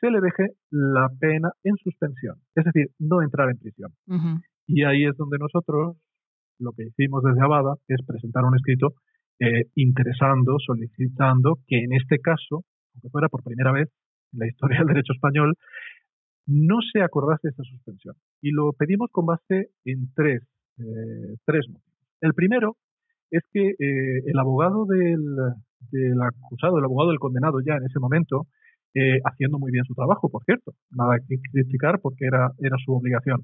[0.00, 3.90] se le deje la pena en suspensión, es decir, no entrar en prisión.
[4.66, 5.96] Y ahí es donde nosotros
[6.58, 8.94] lo que hicimos desde Abada es presentar un escrito
[9.40, 12.64] eh, interesando, solicitando que en este caso,
[12.94, 13.88] aunque fuera por primera vez
[14.32, 15.54] en la historia del derecho español,
[16.46, 18.14] no se acordase esta suspensión.
[18.40, 20.42] Y lo pedimos con base en tres,
[20.78, 21.98] eh, tres motivos.
[22.20, 22.76] El primero
[23.30, 25.24] es que eh, el abogado del,
[25.90, 28.46] del, acusado, el abogado del condenado ya en ese momento,
[29.24, 33.42] haciendo muy bien su trabajo, por cierto, nada que criticar porque era, era su obligación,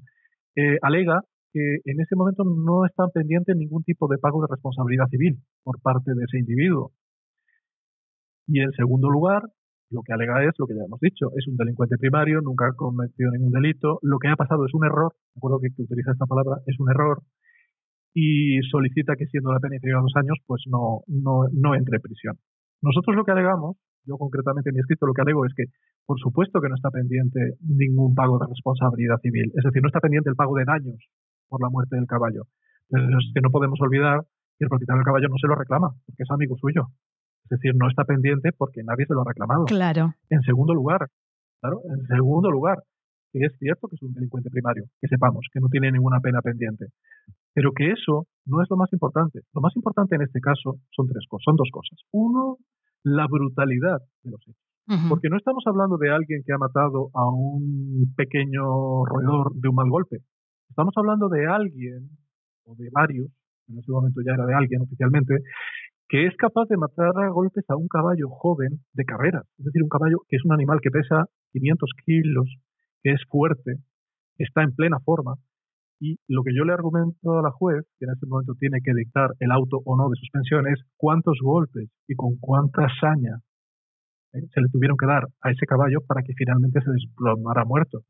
[0.81, 5.39] alega que en ese momento no están pendientes ningún tipo de pago de responsabilidad civil
[5.63, 6.91] por parte de ese individuo.
[8.47, 9.43] Y en segundo lugar,
[9.91, 12.73] lo que alega es lo que ya hemos dicho, es un delincuente primario, nunca ha
[12.73, 16.61] cometido ningún delito, lo que ha pasado es un error, recuerdo que, utiliza esta palabra,
[16.65, 17.21] es un error,
[18.13, 21.97] y solicita que siendo la pena inferior a dos años, pues no, no, no entre
[21.97, 22.35] en prisión.
[22.81, 25.65] Nosotros lo que alegamos, yo concretamente en mi escrito lo que alego es que,
[26.05, 29.99] por supuesto que no está pendiente ningún pago de responsabilidad civil, es decir, no está
[29.99, 30.99] pendiente el pago de daños
[31.51, 32.47] por la muerte del caballo.
[32.89, 34.21] Pero es que no podemos olvidar
[34.57, 36.87] que el propietario del caballo no se lo reclama, porque es amigo suyo.
[37.43, 39.65] Es decir, no está pendiente porque nadie se lo ha reclamado.
[39.65, 40.13] Claro.
[40.29, 41.07] En segundo lugar,
[41.59, 42.79] claro, en segundo lugar,
[43.33, 46.41] que es cierto que es un delincuente primario, que sepamos que no tiene ninguna pena
[46.41, 46.87] pendiente.
[47.53, 49.41] Pero que eso no es lo más importante.
[49.53, 51.99] Lo más importante en este caso son tres cosas, son dos cosas.
[52.11, 52.57] Uno,
[53.03, 54.71] la brutalidad de los hechos.
[55.07, 59.75] Porque no estamos hablando de alguien que ha matado a un pequeño roedor de un
[59.75, 60.17] mal golpe.
[60.71, 62.07] Estamos hablando de alguien,
[62.63, 63.27] o de varios,
[63.67, 65.35] en ese momento ya era de alguien oficialmente,
[66.07, 69.43] que es capaz de matar a golpes a un caballo joven de carrera.
[69.57, 72.47] Es decir, un caballo que es un animal que pesa 500 kilos,
[73.03, 73.75] que es fuerte,
[74.37, 75.35] está en plena forma.
[75.99, 78.93] Y lo que yo le argumento a la juez, que en este momento tiene que
[78.93, 83.41] dictar el auto o no de suspensión, es cuántos golpes y con cuánta saña
[84.33, 84.47] ¿eh?
[84.53, 88.03] se le tuvieron que dar a ese caballo para que finalmente se desplomara muerto.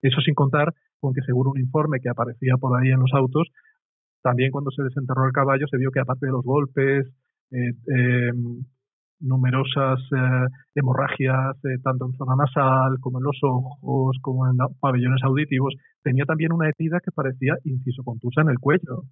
[0.00, 3.48] Eso sin contar con que según un informe que aparecía por ahí en los autos,
[4.22, 7.06] también cuando se desenterró el caballo se vio que aparte de los golpes,
[7.50, 8.64] eh, em,
[9.20, 15.22] numerosas eh, hemorragias, eh, tanto en zona nasal como en los ojos, como en pabellones
[15.22, 15.74] auditivos.
[16.02, 19.04] Tenía también una herida que parecía inciso contusa en el cuello.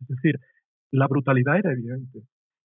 [0.00, 0.36] Es decir,
[0.92, 2.20] la brutalidad era evidente.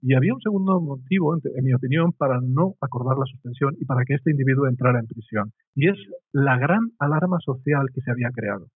[0.07, 4.05] Y había un segundo motivo, en mi opinión, para no acordar la suspensión y para
[4.05, 5.51] que este individuo entrara en prisión.
[5.73, 5.97] Y es
[6.31, 8.67] la gran alarma social que se había creado.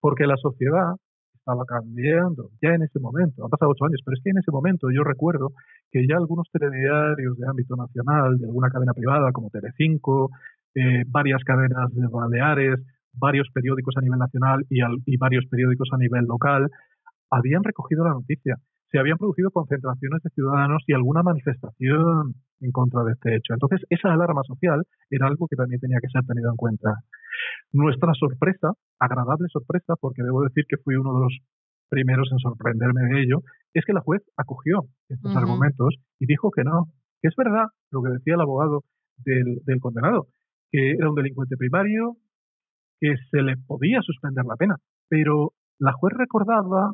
[0.00, 0.94] Porque la sociedad
[1.34, 3.44] estaba cambiando ya en ese momento.
[3.44, 5.52] Han pasado ocho años, pero es que en ese momento yo recuerdo
[5.92, 10.30] que ya algunos telediarios de ámbito nacional, de alguna cadena privada como Telecinco,
[10.74, 12.80] eh, varias cadenas de Baleares,
[13.12, 16.70] varios periódicos a nivel nacional y, y varios periódicos a nivel local,
[17.30, 18.56] habían recogido la noticia.
[18.90, 23.54] Se habían producido concentraciones de ciudadanos y alguna manifestación en contra de este hecho.
[23.54, 26.94] Entonces, esa alarma social era algo que también tenía que ser tenido en cuenta.
[27.72, 31.38] Nuestra sorpresa, agradable sorpresa, porque debo decir que fui uno de los
[31.88, 33.42] primeros en sorprenderme de ello,
[33.74, 36.86] es que la juez acogió estos argumentos y dijo que no,
[37.20, 38.82] que es verdad lo que decía el abogado
[39.18, 40.28] del, del condenado,
[40.70, 42.16] que era un delincuente primario,
[43.00, 44.76] que se le podía suspender la pena,
[45.08, 46.92] pero la juez recordaba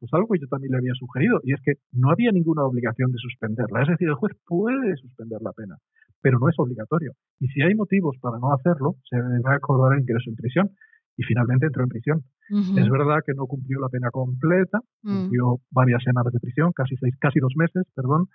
[0.00, 3.12] pues algo que yo también le había sugerido, y es que no había ninguna obligación
[3.12, 3.82] de suspenderla.
[3.82, 5.76] Es decir, el juez puede suspender la pena,
[6.22, 7.12] pero no es obligatorio.
[7.38, 10.70] Y si hay motivos para no hacerlo, se debe acordar el ingreso en prisión.
[11.16, 12.22] Y finalmente entró en prisión.
[12.48, 15.22] Es verdad que no cumplió la pena completa, mm.
[15.22, 18.28] cumplió varias semanas de prisión, casi seis, casi dos meses, perdón,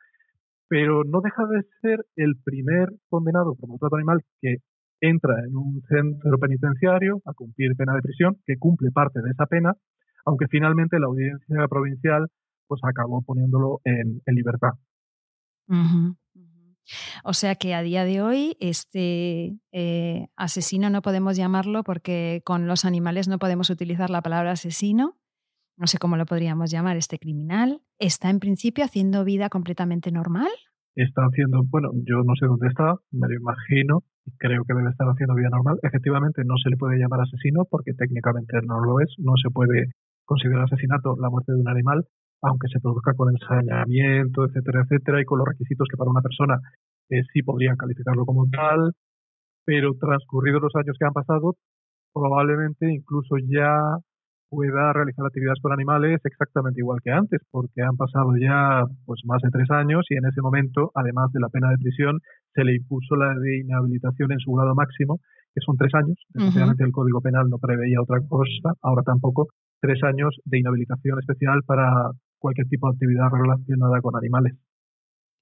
[0.67, 4.58] pero no deja de ser el primer condenado por maltrato animal que
[5.01, 9.47] entra en un centro penitenciario a cumplir pena de prisión, que cumple parte de esa
[9.47, 9.73] pena
[10.25, 12.27] aunque finalmente la audiencia provincial
[12.67, 14.71] pues acabó poniéndolo en, libertad.
[17.23, 22.67] O sea que a día de hoy este eh, asesino no podemos llamarlo porque con
[22.67, 25.17] los animales no podemos utilizar la palabra asesino.
[25.77, 27.81] No sé cómo lo podríamos llamar, este criminal.
[27.99, 30.49] ¿Está en principio haciendo vida completamente normal?
[30.95, 34.89] Está haciendo, bueno, yo no sé dónde está, me lo imagino, y creo que debe
[34.89, 35.77] estar haciendo vida normal.
[35.83, 39.91] Efectivamente, no se le puede llamar asesino porque técnicamente no lo es, no se puede
[40.25, 42.03] considera asesinato la muerte de un animal,
[42.41, 46.59] aunque se produzca con ensañamiento, etcétera, etcétera, y con los requisitos que para una persona
[47.09, 48.91] eh, sí podrían calificarlo como tal,
[49.65, 51.55] pero transcurridos los años que han pasado,
[52.13, 53.77] probablemente incluso ya
[54.49, 59.41] pueda realizar actividades con animales exactamente igual que antes, porque han pasado ya pues más
[59.41, 62.19] de tres años y en ese momento, además de la pena de prisión,
[62.53, 65.19] se le impuso la de inhabilitación en su grado máximo,
[65.53, 66.17] que son tres años.
[66.29, 69.47] Desgraciadamente el Código Penal no preveía otra cosa, ahora tampoco,
[69.86, 74.54] tres años de inhabilitación especial para cualquier tipo de actividad relacionada con animales.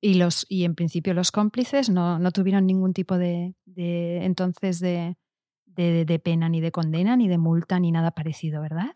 [0.01, 4.79] Y los y en principio los cómplices no, no tuvieron ningún tipo de, de entonces
[4.79, 5.15] de,
[5.65, 8.91] de, pena ni de condena ni de multa ni nada parecido, ¿verdad?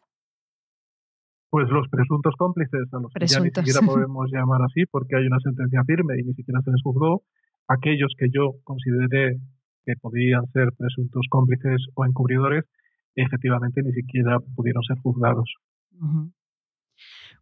[1.50, 5.26] Pues los presuntos cómplices, a los que ya ni siquiera podemos llamar así porque hay
[5.26, 7.24] una sentencia firme y ni siquiera se les juzgó,
[7.70, 9.38] aquellos que yo consideré
[9.86, 12.66] que podían ser presuntos cómplices o encubridores,
[13.22, 15.50] efectivamente ni siquiera pudieron ser juzgados.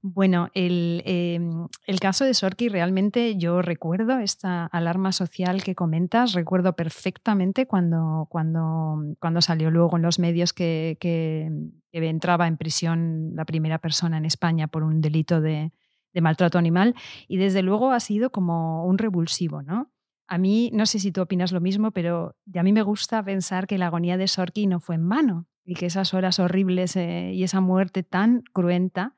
[0.02, 6.76] Bueno, em, el, caso de Sorki realmente yo recuerdo esta alarma social que comentas, recuerdo
[6.76, 11.50] perfectamente cuando, cuando, cuando salió luego en los medios que, que,
[11.92, 15.72] entraba en prisión la primera persona en España por un delito de,
[16.14, 16.94] de maltrato animal
[17.28, 19.92] y desde luego ha sido como un revulsivo, ¿no?
[20.28, 23.66] A mí, no sé si tú opinas lo mismo, pero a mí me gusta pensar
[23.66, 27.32] que la agonía de Sorki no fue en vano y que esas horas horribles eh,
[27.34, 29.16] y esa muerte tan cruenta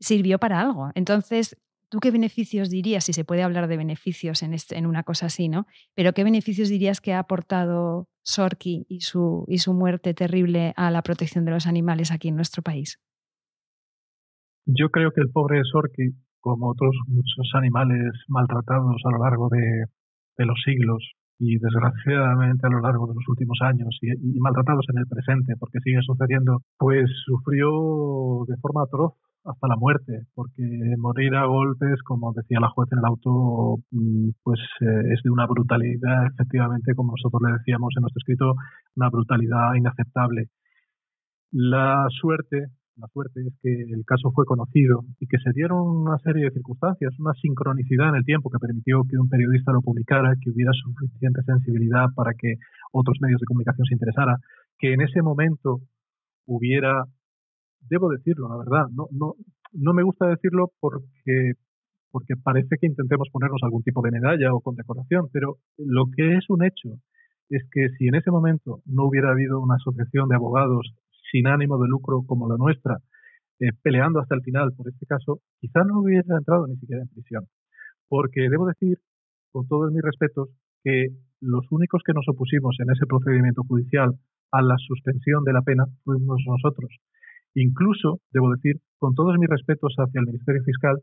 [0.00, 0.90] sirvió para algo.
[0.94, 5.02] Entonces, ¿tú qué beneficios dirías, si se puede hablar de beneficios en, este, en una
[5.02, 5.66] cosa así, ¿no?
[5.94, 10.90] Pero qué beneficios dirías que ha aportado Sorki y su, y su muerte terrible a
[10.90, 13.00] la protección de los animales aquí en nuestro país?
[14.64, 19.86] Yo creo que el pobre Sorki, como otros muchos animales maltratados a lo largo de,
[20.38, 21.12] de los siglos
[21.44, 25.80] y desgraciadamente a lo largo de los últimos años y, maltratados en el presente, porque
[25.80, 29.14] sigue sucediendo, pues sufrió de forma atroz
[29.44, 30.62] hasta la muerte, porque
[30.98, 35.30] morir a golpes, como decía la juez en el auto, mm, pues eh, es de
[35.30, 38.54] una brutalidad, efectivamente, como nosotros le decíamos en nuestro escrito,
[38.94, 40.46] una brutalidad inaceptable.
[41.50, 46.18] La suerte, la suerte es que el caso fue conocido y que se dieron una
[46.18, 50.34] serie de circunstancias, una sincronicidad en el tiempo que permitió que un periodista lo publicara,
[50.40, 52.56] que hubiera suficiente sensibilidad para que
[52.92, 54.36] otros medios de comunicación se interesaran,
[54.78, 55.80] que en ese momento
[56.46, 57.04] hubiera
[57.88, 58.88] debo decirlo, la verdad.
[58.92, 59.34] No, no,
[59.72, 61.52] no me gusta decirlo porque,
[62.10, 66.48] porque parece que intentemos ponernos algún tipo de medalla o condecoración, pero lo que es
[66.48, 67.00] un hecho
[67.48, 70.94] es que si en ese momento no hubiera habido una asociación de abogados
[71.32, 72.98] sin ánimo de lucro como la nuestra,
[73.58, 77.08] eh, peleando hasta el final por este caso, quizás no hubiera entrado ni siquiera en
[77.08, 77.44] prisión.
[78.08, 78.98] Porque debo decir,
[79.50, 80.50] con todos mis respetos,
[80.84, 81.08] que
[81.40, 84.12] los únicos que nos opusimos en ese procedimiento judicial
[84.52, 86.90] a la suspensión de la pena fuimos nosotros.
[87.54, 90.96] Incluso, debo decir, con todos mis respetos hacia el Ministerio Fiscal,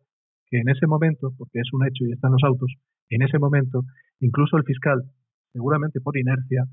[0.50, 2.74] que en ese momento, porque es un hecho y están los autos,
[3.10, 3.84] en ese momento,
[4.20, 5.02] incluso el fiscal,
[5.52, 6.66] seguramente por inercia,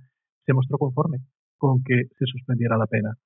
[0.45, 1.19] se mostró conforme
[1.59, 3.17] con que se suspendiera la pena.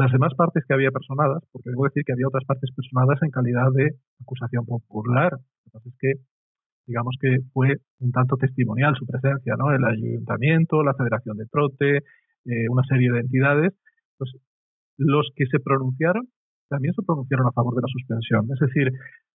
[0.00, 3.28] Las demás partes que había personadas, porque debo decir que había otras partes personadas en
[3.28, 5.36] calidad de acusación popular,
[5.66, 6.12] entonces que
[6.86, 9.70] digamos que fue un tanto testimonial su presencia, ¿no?
[9.70, 13.74] El ayuntamiento, la Federación de Trote, eh, una serie de entidades,
[14.16, 14.32] pues
[14.96, 16.28] los que se pronunciaron
[16.70, 18.48] también se pronunciaron a favor de la suspensión.
[18.54, 18.88] Es decir,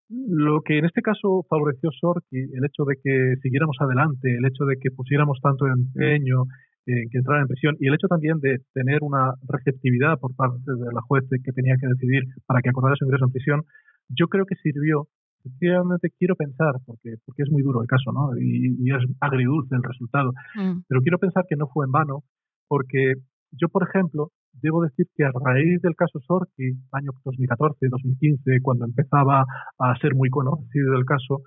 [0.10, 4.66] lo que en este caso favoreció Sorki, el hecho de que siguiéramos adelante, el hecho
[4.66, 6.46] de que pusiéramos tanto empeño
[6.86, 10.72] en que entrara en prisión y el hecho también de tener una receptividad por parte
[10.72, 13.62] de la juez que tenía que decidir para que acordara su ingreso en prisión,
[14.10, 15.08] yo creo que sirvió.
[15.40, 18.36] Efectivamente, quiero pensar, porque, porque es muy duro el caso, ¿no?
[18.36, 20.82] Y, es agridulce el resultado, mm.
[20.88, 22.24] pero quiero pensar que no fue en vano,
[22.68, 23.14] porque
[23.52, 29.46] yo, por ejemplo, debo decir que a raíz del caso Sorki, año 2014-2015, cuando empezaba
[29.78, 31.44] a ser muy conocido el caso,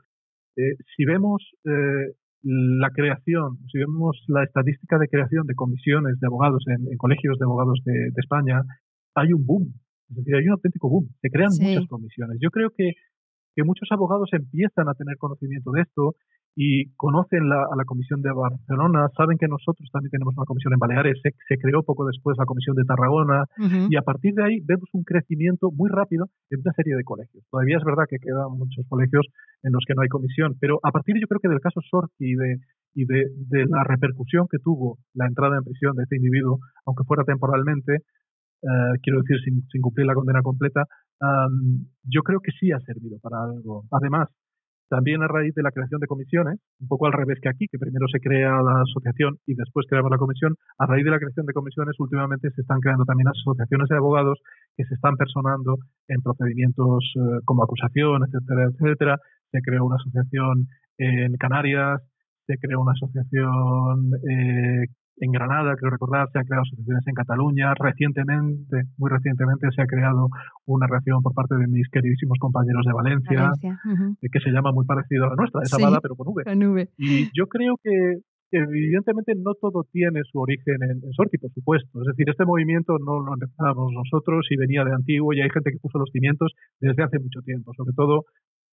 [0.57, 2.13] eh, si vemos eh,
[2.43, 7.45] la creación, si vemos la estadística de creación de comisiones de abogados en, colegios de
[7.45, 8.63] abogados de, España,
[9.15, 9.75] hay un boom.
[10.11, 11.09] Es decir, hay un auténtico boom.
[11.21, 12.39] Se crean muchas comisiones.
[12.41, 12.93] Yo creo que,
[13.55, 16.15] que muchos abogados empiezan a tener conocimiento de esto
[16.61, 20.73] y conocen la, a la Comisión de Barcelona, saben que nosotros también tenemos una comisión
[20.73, 23.45] en Baleares, se, creó poco después la Comisión de Tarragona
[23.89, 27.45] y a partir de ahí vemos un crecimiento muy rápido en una serie de colegios.
[27.49, 29.25] Todavía es verdad que quedan muchos colegios
[29.63, 32.27] en los que no hay comisión, pero a partir yo creo que del caso Sorki
[32.27, 32.59] y de,
[32.93, 37.05] y de, de la repercusión que tuvo la entrada en prisión de este individuo, aunque
[37.05, 38.03] fuera temporalmente,
[38.63, 40.83] eh, quiero decir sin, sin, cumplir la condena completa,
[42.03, 43.85] yo creo que sí ha servido para algo.
[43.91, 44.29] Además,
[44.89, 47.79] también a raíz de la creación de comisiones, un poco al revés que aquí, que
[47.79, 51.47] primero se crea la asociación y después creamos la comisión, a raíz de la creación
[51.47, 54.39] de comisiones últimamente se están creando también asociaciones de abogados
[54.77, 55.77] que se están personando
[56.09, 59.19] en procedimientos eh, como acusación, etcétera, etcétera.
[59.51, 60.69] Se creó una asociación
[60.99, 62.01] en Canarias,
[62.47, 64.87] se creó una asociación eh,
[65.21, 67.75] en Granada, creo recordar, se han creado asociaciones en Cataluña.
[67.75, 70.29] Recientemente, muy recientemente, se ha creado
[70.67, 74.85] una reacción por parte de mis queridísimos compañeros de Valencia, eh, que se llama muy
[74.87, 76.43] parecido a la nuestra, es Amada, pero con V.
[76.97, 78.19] Y yo creo que
[78.51, 82.01] evidentemente no todo tiene su origen en, en Sorti, por supuesto.
[82.01, 85.71] Es decir, este movimiento no lo empezamos nosotros y venía de antiguo y hay gente
[85.71, 88.25] que puso los cimientos desde hace mucho tiempo, sobre todo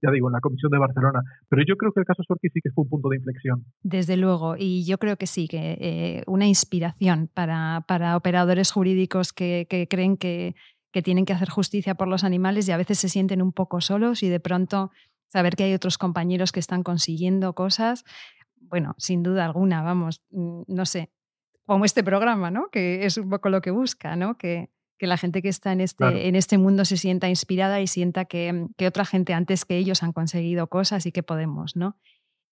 [0.02, 1.22] ya digo, en la Comisión de Barcelona.
[1.50, 3.66] Pero yo creo que el caso Sorki sí que fue un punto de inflexión.
[3.84, 9.34] Desde luego, y yo creo que sí, que eh, una inspiración para, para operadores jurídicos
[9.34, 10.56] que, que creen que,
[10.92, 13.82] que tienen que hacer justicia por los animales y a veces se sienten un poco
[13.82, 14.92] solos y de pronto
[15.28, 18.06] saber que hay otros compañeros que están consiguiendo cosas,
[18.56, 21.12] bueno, sin duda alguna, vamos, mm, no sé,
[21.66, 22.70] como este programa, ¿no?
[22.72, 24.38] Que es un poco lo que busca, ¿no?
[24.38, 27.88] Que, que la gente que está en este, en este mundo se sienta inspirada y
[27.88, 31.98] sienta que, que, otra gente antes que ellos han conseguido cosas y que podemos, ¿no?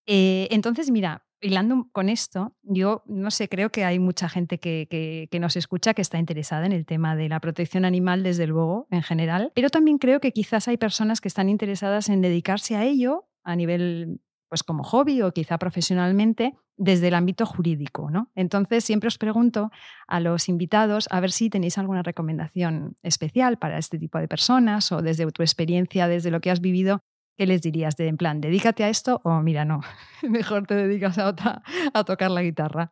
[0.05, 4.87] Eh, entonces, mira, hilando con esto, yo no sé, creo que hay mucha gente que,
[4.89, 8.47] que, que, nos escucha que está interesada en el tema de la protección animal, desde
[8.47, 12.75] luego, en general, pero también creo que quizás hay personas que están interesadas en dedicarse
[12.75, 14.21] a ello a nivel
[14.53, 18.11] pues como hobby o quizá profesionalmente desde el ámbito jurídico.
[18.11, 18.29] ¿no?
[18.35, 19.71] Entonces, siempre os pregunto
[20.07, 24.91] a los invitados a ver si tenéis alguna recomendación especial para este tipo de personas
[24.91, 26.99] o desde tu experiencia, desde lo que has vivido,
[27.35, 27.95] ¿qué les dirías?
[27.95, 29.81] De en plan, dedícate a esto o mira, no,
[30.29, 32.91] mejor te dedicas a otra, a tocar la guitarra.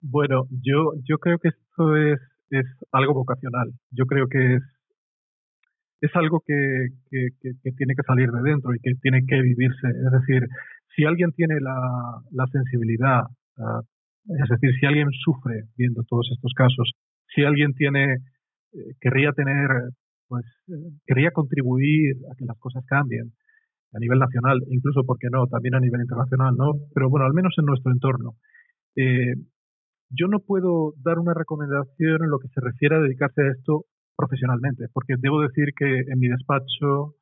[0.00, 2.18] Bueno, yo, yo creo que esto es,
[2.50, 3.72] es algo vocacional.
[3.92, 4.62] Yo creo que es
[6.00, 9.88] es algo que, tiene que salir de dentro y que tiene que vivirse.
[9.88, 10.46] Es decir,
[10.94, 13.22] si alguien tiene la, sensibilidad,
[13.58, 13.80] ah,
[14.28, 16.92] es decir, si alguien sufre viendo todos estos casos,
[17.34, 18.14] si alguien tiene,
[18.72, 19.68] eh, querría tener
[20.28, 20.44] pues
[21.06, 23.32] quería contribuir a que las cosas cambien
[23.94, 26.72] a nivel nacional, incluso, porque no?, también a nivel internacional, ¿no?
[26.94, 28.34] Pero bueno, al menos en nuestro entorno.
[28.94, 29.34] Eh,
[30.10, 33.84] yo no puedo dar una recomendación en lo que se refiere a dedicarse a esto
[34.18, 37.14] profesionalmente, porque debo decir que en mi despacho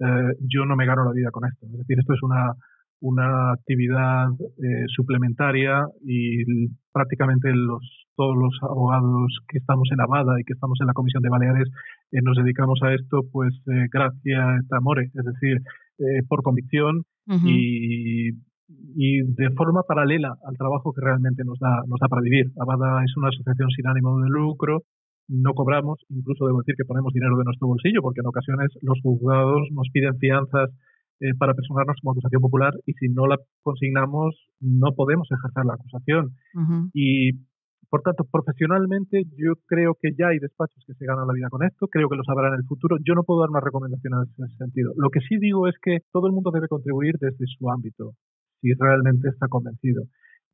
[0.00, 1.66] eh, yo no me gano la vida con esto.
[1.66, 2.54] Es decir, esto es una,
[3.00, 7.84] una actividad eh, suplementaria y prácticamente los,
[8.16, 11.68] todos los abogados que estamos en Avada y que estamos en la Comisión de Baleares
[12.12, 13.52] eh, nos dedicamos a esto pues
[13.92, 15.60] gracias a amore, es decir,
[16.28, 17.02] por convicción
[17.44, 18.30] y,
[18.94, 22.46] y de forma paralela al trabajo que realmente nos da, nos da para vivir.
[22.58, 24.84] Avada es una asociación sin ánimo de lucro
[25.28, 28.98] no cobramos, incluso debo decir que ponemos dinero de nuestro bolsillo, porque en ocasiones los
[29.02, 30.70] juzgados nos piden fianzas
[31.20, 35.74] eh, para personarnos como acusación popular y si no la consignamos no podemos ejercer la
[35.74, 36.32] acusación.
[36.94, 37.32] Y
[37.90, 41.64] por tanto, profesionalmente yo creo que ya hay despachos que se ganan la vida con
[41.64, 42.98] esto, creo que lo sabrán en el futuro.
[43.04, 44.92] Yo no puedo dar una recomendación en ese sentido.
[44.96, 48.12] Lo que sí digo es que todo el mundo debe contribuir desde su ámbito,
[48.60, 50.02] si realmente está convencido.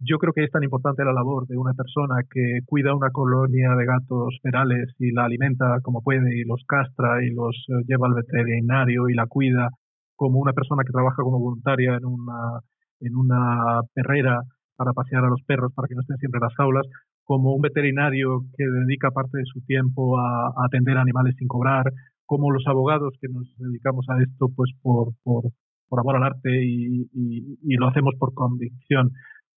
[0.01, 3.75] Yo creo que es tan importante la labor de una persona que cuida una colonia
[3.77, 8.09] de gatos ferales y la alimenta como puede y los castra y los eh, lleva
[8.09, 9.69] al veterinario y la cuida,
[10.17, 12.61] como una persona que trabaja como voluntaria en una,
[13.01, 14.43] en una perrera
[14.77, 16.87] para pasear a los perros para que no estén siempre en las jaulas,
[17.25, 21.85] como un veterinario que dedica parte de su tiempo a, atender animales sin cobrar,
[22.27, 25.45] como los abogados que nos dedicamos a esto pues por, por,
[25.89, 27.07] por amor al arte y,
[27.77, 29.11] lo hacemos por convicción.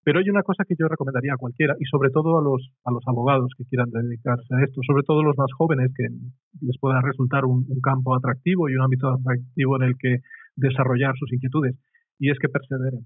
[0.08, 2.92] Pero hay una cosa que yo recomendaría a cualquiera y sobre todo a los, a
[2.92, 6.08] los abogados que quieran dedicarse a esto, sobre todo los más jóvenes que
[6.62, 10.20] les pueda resultar un, campo atractivo y un ámbito atractivo en el que
[10.56, 11.76] desarrollar sus inquietudes,
[12.20, 13.04] y es que perseveren.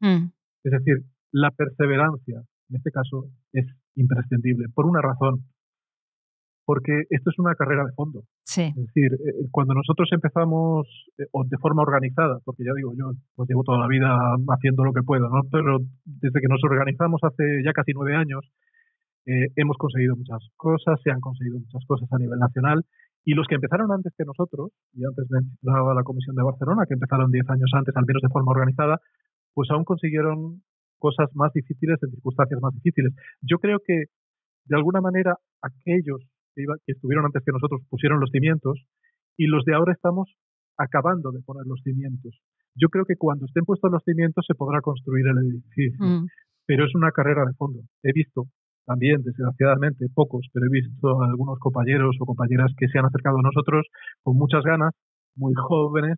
[0.00, 0.32] Mm.
[0.64, 2.40] Es decir, la perseverancia,
[2.70, 5.44] en este caso, es imprescindible, por una razón,
[6.68, 8.20] porque esto es una carrera de fondo.
[8.68, 10.84] Es decir, eh, eh, cuando nosotros empezamos
[11.16, 14.12] eh, de forma organizada, porque ya digo, yo pues llevo toda la vida
[14.52, 15.48] haciendo lo que puedo, ¿no?
[15.50, 18.44] pero desde que nos organizamos hace ya casi nueve años,
[19.24, 22.84] hemos conseguido muchas cosas, se han conseguido muchas cosas a nivel nacional,
[23.24, 26.94] y los que empezaron antes que nosotros, y antes mencionaba la Comisión de Barcelona, que
[26.94, 29.00] empezaron diez años antes, al menos de forma organizada,
[29.54, 30.62] pues aún consiguieron
[30.98, 33.12] cosas más difíciles en circunstancias más difíciles.
[33.40, 34.04] Yo creo que,
[34.64, 36.24] de alguna manera, aquellos
[36.84, 38.78] que, estuvieron antes que nosotros pusieron los cimientos
[39.36, 40.28] y los de ahora estamos
[40.76, 42.38] acabando de poner los cimientos.
[42.74, 46.26] Yo creo que cuando estén puestos los cimientos se podrá construir el edificio, mm.
[46.66, 47.80] pero es una carrera de fondo.
[48.02, 48.46] He visto
[48.86, 53.38] también, desgraciadamente, pocos, pero he visto a algunos compañeros o compañeras que se han acercado
[53.38, 53.86] a nosotros
[54.22, 54.94] con muchas ganas,
[55.36, 56.16] muy jóvenes,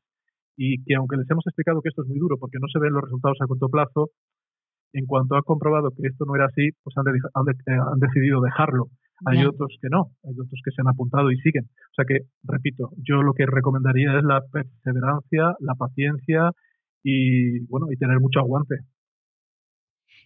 [0.56, 2.92] y que aunque les hemos explicado que esto es muy duro porque no se ven
[2.92, 4.10] los resultados a corto plazo,
[4.92, 8.86] en cuanto han comprobado que esto no era así, pues han, han decidido dejarlo.
[9.26, 11.64] Hay otros que no, hay otros que se han apuntado y siguen.
[11.64, 16.52] O sea que, repito, yo lo que recomendaría es la perseverancia, la paciencia
[17.02, 18.76] y, bueno, y tener mucho aguante.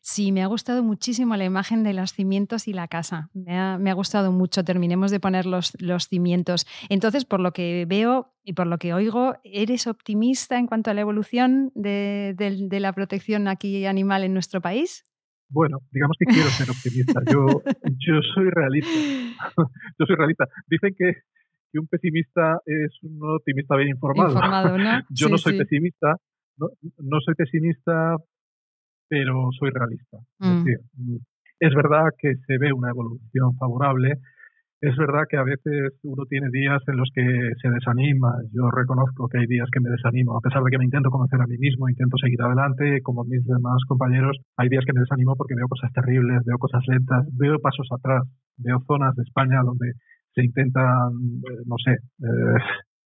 [0.07, 3.31] Sí, me ha gustado muchísimo la imagen de los cimientos y la casa.
[3.33, 4.63] Me ha, gustado mucho.
[4.63, 6.67] Terminemos de poner los, los, cimientos.
[6.91, 10.95] Entonces, por lo que veo y por lo que oigo, ¿eres optimista en cuanto a
[10.95, 15.05] la evolución de, de la protección aquí animal en nuestro país?
[15.49, 17.21] Bueno, digamos que quiero ser optimista.
[17.31, 17.47] Yo,
[17.99, 18.91] yo soy realista.
[19.99, 20.47] yo soy realista.
[20.67, 21.13] Dicen que,
[21.73, 24.35] que, un pesimista es un optimista bien informado.
[25.11, 26.17] yo no soy pesimista,
[26.57, 26.69] no,
[26.99, 28.17] no, soy pesimista,
[29.09, 30.19] pero soy realista.
[30.41, 30.65] Es, mm.
[30.65, 30.81] decir,
[31.61, 34.19] es verdad que se ve una evolución favorable,
[34.81, 37.25] es verdad que a veces uno tiene días en los que
[37.61, 38.35] se desanima.
[38.53, 41.41] Yo reconozco que hay días que me desanimo, a pesar de que me intento convencer
[41.41, 44.37] a mí mismo, intento seguir adelante, como mis demás compañeros.
[44.57, 48.23] Hay días que me desanimo porque veo cosas terribles, veo cosas lentas, veo pasos atrás,
[48.59, 49.93] veo zonas de España donde
[50.35, 51.13] se intentan,
[51.49, 52.59] eh, no sé, eh,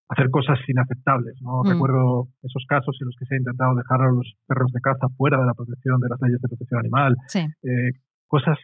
[0.08, 1.34] hacer cosas inaceptables.
[1.42, 1.62] ¿no?
[1.62, 1.70] Mm.
[1.72, 5.08] Recuerdo esos casos en los que se ha intentado dejar a los perros de caza
[5.16, 7.16] fuera de la protección de las leyes de protección animal.
[7.34, 7.90] Eh,
[8.26, 8.58] cosas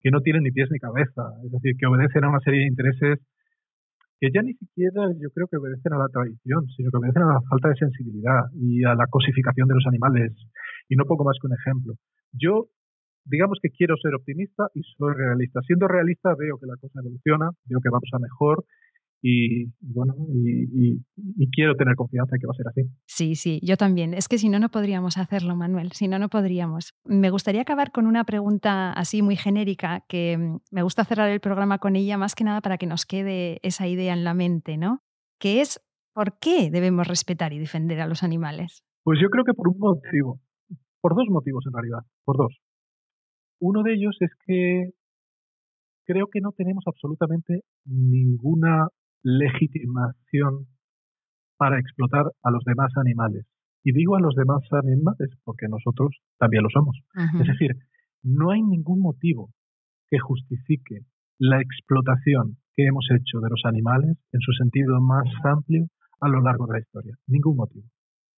[0.00, 2.66] que no tienen ni pies ni cabeza, es decir, que obedecen a una serie de
[2.66, 3.18] intereses
[4.20, 7.34] que ya ni siquiera yo creo que obedecen a la tradición, sino que obedecen a
[7.34, 10.32] la falta de sensibilidad y a la cosificación de los animales.
[10.88, 11.94] Y no poco más que un ejemplo.
[12.32, 12.66] Yo,
[13.24, 15.60] digamos que quiero ser optimista y soy realista.
[15.62, 18.64] Siendo realista veo que la cosa evoluciona, veo que vamos a mejor
[19.20, 21.00] y bueno, y,
[21.50, 22.82] quiero tener confianza en que va a ser así.
[23.06, 24.14] Sí, sí, yo también.
[24.14, 25.92] Es que si no, no podríamos hacerlo, Manuel.
[25.92, 26.94] Si no, no podríamos.
[27.04, 31.40] Me gustaría acabar con una pregunta así muy genérica que mm, me gusta cerrar el
[31.40, 34.76] programa con ella más que nada para que nos quede esa idea en la mente,
[34.76, 35.02] ¿no?
[35.40, 35.80] Que es,
[36.14, 38.84] ¿por qué debemos respetar y defender a los animales?
[39.02, 40.40] Pues yo creo que por un motivo,
[41.00, 42.56] por dos motivos en realidad, por dos.
[43.60, 44.90] Uno de ellos es que
[46.06, 48.88] creo que no tenemos absolutamente ninguna
[49.22, 50.66] legitimación
[51.56, 53.46] para explotar a los demás animales.
[53.84, 56.96] Y digo a los demás animales porque nosotros también lo somos.
[57.40, 57.76] Es decir,
[58.22, 59.50] no hay ningún motivo
[60.10, 61.00] que justifique
[61.38, 65.86] la explotación que hemos hecho de los animales en su sentido más amplio
[66.20, 67.14] a lo largo de la historia.
[67.26, 67.86] Ningún motivo.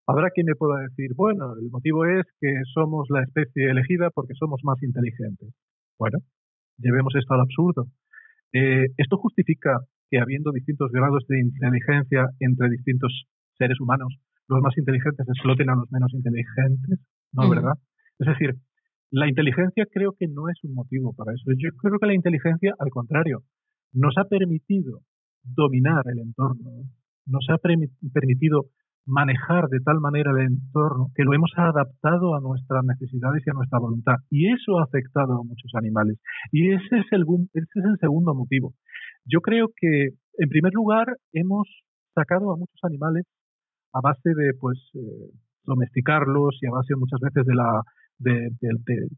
[0.07, 4.35] Habrá quien me pueda decir, bueno, el motivo es que somos la especie elegida porque
[4.35, 5.51] somos más inteligentes.
[5.99, 6.19] Bueno,
[6.79, 7.87] llevemos esto al absurdo.
[8.53, 9.79] Eh, ¿Esto justifica
[10.11, 14.13] que habiendo distintos grados de inteligencia entre distintos seres humanos,
[14.49, 16.99] los más inteligentes exploten a los menos inteligentes?
[17.33, 17.75] No, ¿verdad?
[18.19, 18.57] Es decir,
[19.11, 21.51] la inteligencia creo que no es un motivo para eso.
[21.57, 23.43] Yo creo que la inteligencia, al contrario,
[23.93, 25.01] nos ha permitido
[25.43, 26.71] dominar el entorno,
[27.27, 28.67] nos ha permitido
[29.07, 33.55] manejar de tal manera el entorno que lo hemos adaptado a nuestras necesidades y a
[33.55, 34.17] nuestra voluntad.
[34.31, 36.19] Y eso ha afectado a muchos animales.
[36.53, 38.75] Y ese es el, ese es el segundo motivo.
[39.25, 41.69] Yo creo que, en primer lugar, hemos
[42.15, 43.25] sacado a muchos animales
[43.93, 45.31] a base de, pues, eh,
[45.65, 47.83] domesticarlos y a base muchas veces de la,
[48.19, 48.51] de,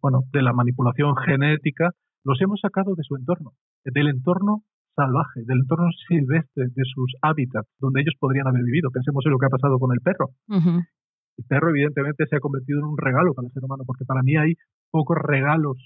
[0.00, 1.90] bueno, de la manipulación genética,
[2.24, 3.52] los hemos sacado de su entorno,
[3.84, 4.62] del entorno
[4.94, 8.90] salvaje, del entorno silvestre, de sus hábitats, donde ellos podrían haber vivido.
[8.90, 10.30] Pensemos en lo que ha pasado con el perro.
[11.38, 14.22] El perro, evidentemente, se ha convertido en un regalo para el ser humano, porque para
[14.22, 14.54] mí hay
[14.90, 15.78] pocos regalos,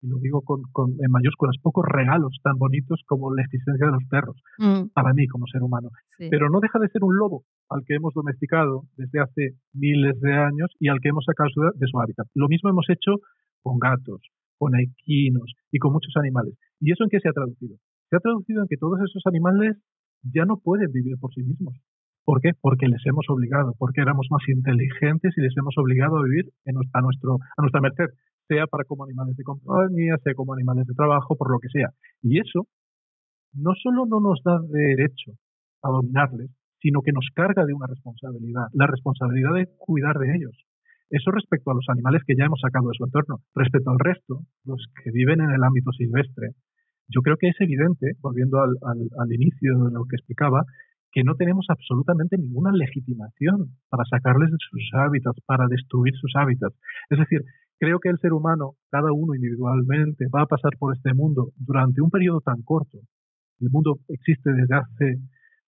[0.00, 4.04] y lo digo con, en mayúsculas, pocos regalos tan bonitos como la existencia de los
[4.08, 4.88] perros, mm.
[4.94, 5.90] para mí como ser humano.
[6.18, 10.34] Pero no deja de ser un lobo al que hemos domesticado desde hace miles de
[10.34, 12.26] años y al que hemos sacado de su hábitat.
[12.34, 13.16] Lo mismo hemos hecho
[13.62, 14.20] con gatos,
[14.56, 16.54] con equinos y con muchos animales.
[16.80, 17.76] ¿Y eso en qué se ha traducido?
[18.10, 19.76] se ha traducido en que todos esos animales
[20.22, 21.74] ya no pueden vivir por sí mismos.
[22.24, 22.50] ¿Por qué?
[22.60, 27.00] Porque les hemos obligado, porque éramos más inteligentes y les hemos obligado a vivir a,
[27.00, 28.10] nuestro, a nuestra merced,
[28.48, 31.90] sea para como animales de compañía, sea como animales de trabajo, por lo que sea.
[32.22, 32.66] Y eso
[33.52, 35.32] no solo no nos da derecho
[35.82, 40.56] a dominarles, sino que nos carga de una responsabilidad, la responsabilidad de cuidar de ellos.
[41.10, 43.40] Eso respecto a los animales que ya hemos sacado de su entorno.
[43.54, 46.52] Respecto al resto, los que viven en el ámbito silvestre,
[47.08, 50.64] yo creo que es evidente, volviendo al, al, inicio de lo que explicaba,
[51.10, 56.76] que no tenemos absolutamente ninguna legitimación para sacarles de sus hábitats, para destruir sus hábitats.
[57.08, 57.40] Es decir,
[57.78, 62.00] creo que el ser humano, cada uno individualmente, va a pasar por este mundo durante
[62.02, 62.98] un periodo tan corto.
[63.60, 65.18] El mundo existe desde hace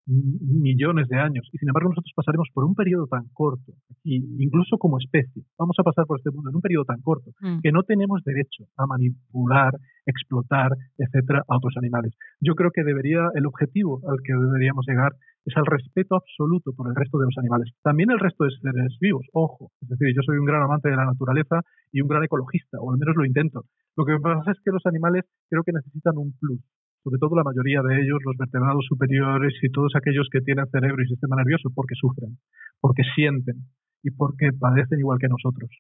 [0.07, 4.77] millones de años y sin embargo nosotros pasaremos por un periodo tan corto y incluso
[4.79, 7.61] como especie vamos a pasar por este mundo en un periodo tan corto mm.
[7.63, 9.73] que no tenemos derecho a manipular
[10.07, 15.13] explotar etcétera a otros animales yo creo que debería el objetivo al que deberíamos llegar
[15.45, 18.97] es al respeto absoluto por el resto de los animales también el resto de seres
[19.01, 21.61] vivos ojo es decir yo soy un gran amante de la naturaleza
[21.93, 23.65] y un gran ecologista o al menos lo intento
[23.97, 26.61] lo que pasa es que los animales creo que necesitan un plus
[27.03, 31.03] sobre todo la mayoría de ellos, los vertebrados superiores y todos aquellos que tienen cerebro
[31.03, 32.39] y sistema nervioso, porque sufren,
[32.81, 33.65] porque sienten
[34.03, 35.71] y porque padecen igual que nosotros.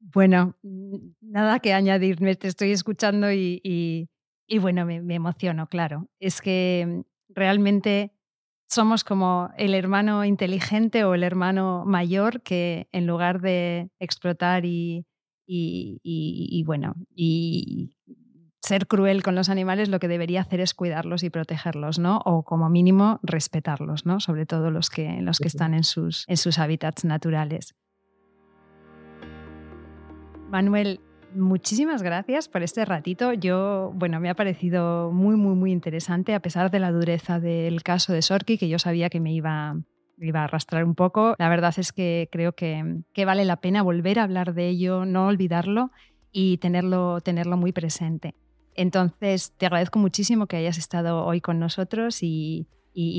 [0.00, 0.56] Bueno,
[1.20, 4.08] nada que añadirme, te estoy escuchando y,
[4.60, 6.08] bueno, me, me, emociono, claro.
[6.18, 8.12] Es que realmente
[8.72, 15.06] somos como el hermano inteligente o el hermano mayor que en lugar de explotar y,
[15.46, 17.94] y bueno, y
[18.62, 22.22] ser cruel con los animales, lo que debería hacer es cuidarlos y protegerlos, ¿no?
[22.24, 24.20] O como mínimo respetarlos, ¿no?
[24.20, 27.74] Sobre todo los que, los que están en sus, en sus hábitats naturales.
[30.48, 31.00] Manuel,
[31.34, 33.32] muchísimas gracias por este ratito.
[33.32, 37.82] Yo, bueno, me ha parecido muy, muy, muy interesante, a pesar de la dureza del
[37.82, 39.76] caso de Sorki, que yo sabía que me iba,
[40.18, 41.34] iba a arrastrar un poco.
[41.38, 45.04] La verdad es que creo que, que, vale la pena volver a hablar de ello,
[45.04, 45.90] no olvidarlo
[46.32, 48.34] y tenerlo, tenerlo muy presente.
[48.74, 52.66] Entonces, te agradezco muchísimo que hayas estado hoy con nosotros y,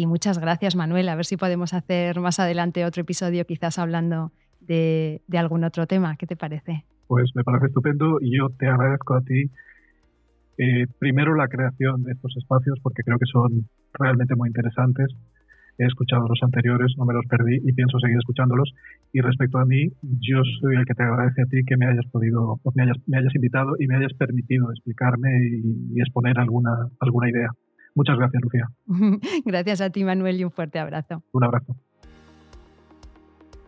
[0.08, 1.10] muchas gracias, Manuel.
[1.10, 6.18] A ver si podemos hacer más adelante otro episodio, quizás hablando de, algún otro tema.
[6.18, 6.86] ¿Qué te parece?
[7.14, 9.52] Pues me parece estupendo y yo te agradezco a ti
[10.58, 15.16] eh, primero la creación de estos espacios porque creo que son realmente muy interesantes
[15.78, 18.74] he escuchado los anteriores, no me los perdí y pienso seguir escuchándolos.
[19.12, 22.06] Y respecto a mí, yo soy el que te agradece a ti que me hayas
[22.12, 25.30] podido, me hayas, me hayas invitado y me hayas permitido explicarme
[25.94, 27.50] y, exponer alguna, alguna idea.
[27.96, 28.68] Muchas gracias, Lucía.
[29.46, 31.24] gracias a ti, Manuel, y un fuerte abrazo.
[31.32, 31.76] Un abrazo.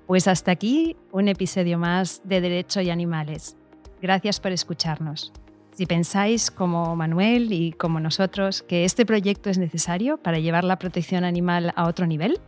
[0.07, 3.57] Pues hasta aquí un episodio más de Derecho y Animales.
[4.03, 5.33] Gracias por escucharnos.
[5.71, 10.77] Si pensáis, como Manuel y como nosotros, que este proyecto es necesario para llevar la
[10.77, 12.39] protección animal a otro nivel,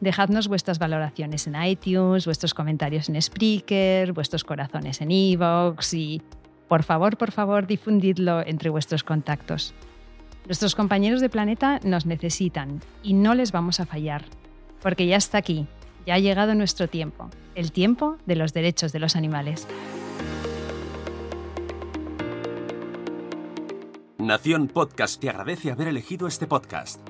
[0.00, 6.22] dejadnos vuestras valoraciones en iTunes, vuestros comentarios en Spreaker, vuestros corazones en Evox y,
[6.68, 9.74] por favor, por favor, difundidlo entre vuestros contactos.
[10.46, 14.24] Nuestros compañeros de planeta nos necesitan y no les vamos a fallar,
[14.80, 15.66] porque ya está aquí,
[16.06, 19.66] ya ha llegado nuestro tiempo, el tiempo de los derechos de los animales.
[24.18, 27.00] Nación Podcast te agradece haber elegido este podcast.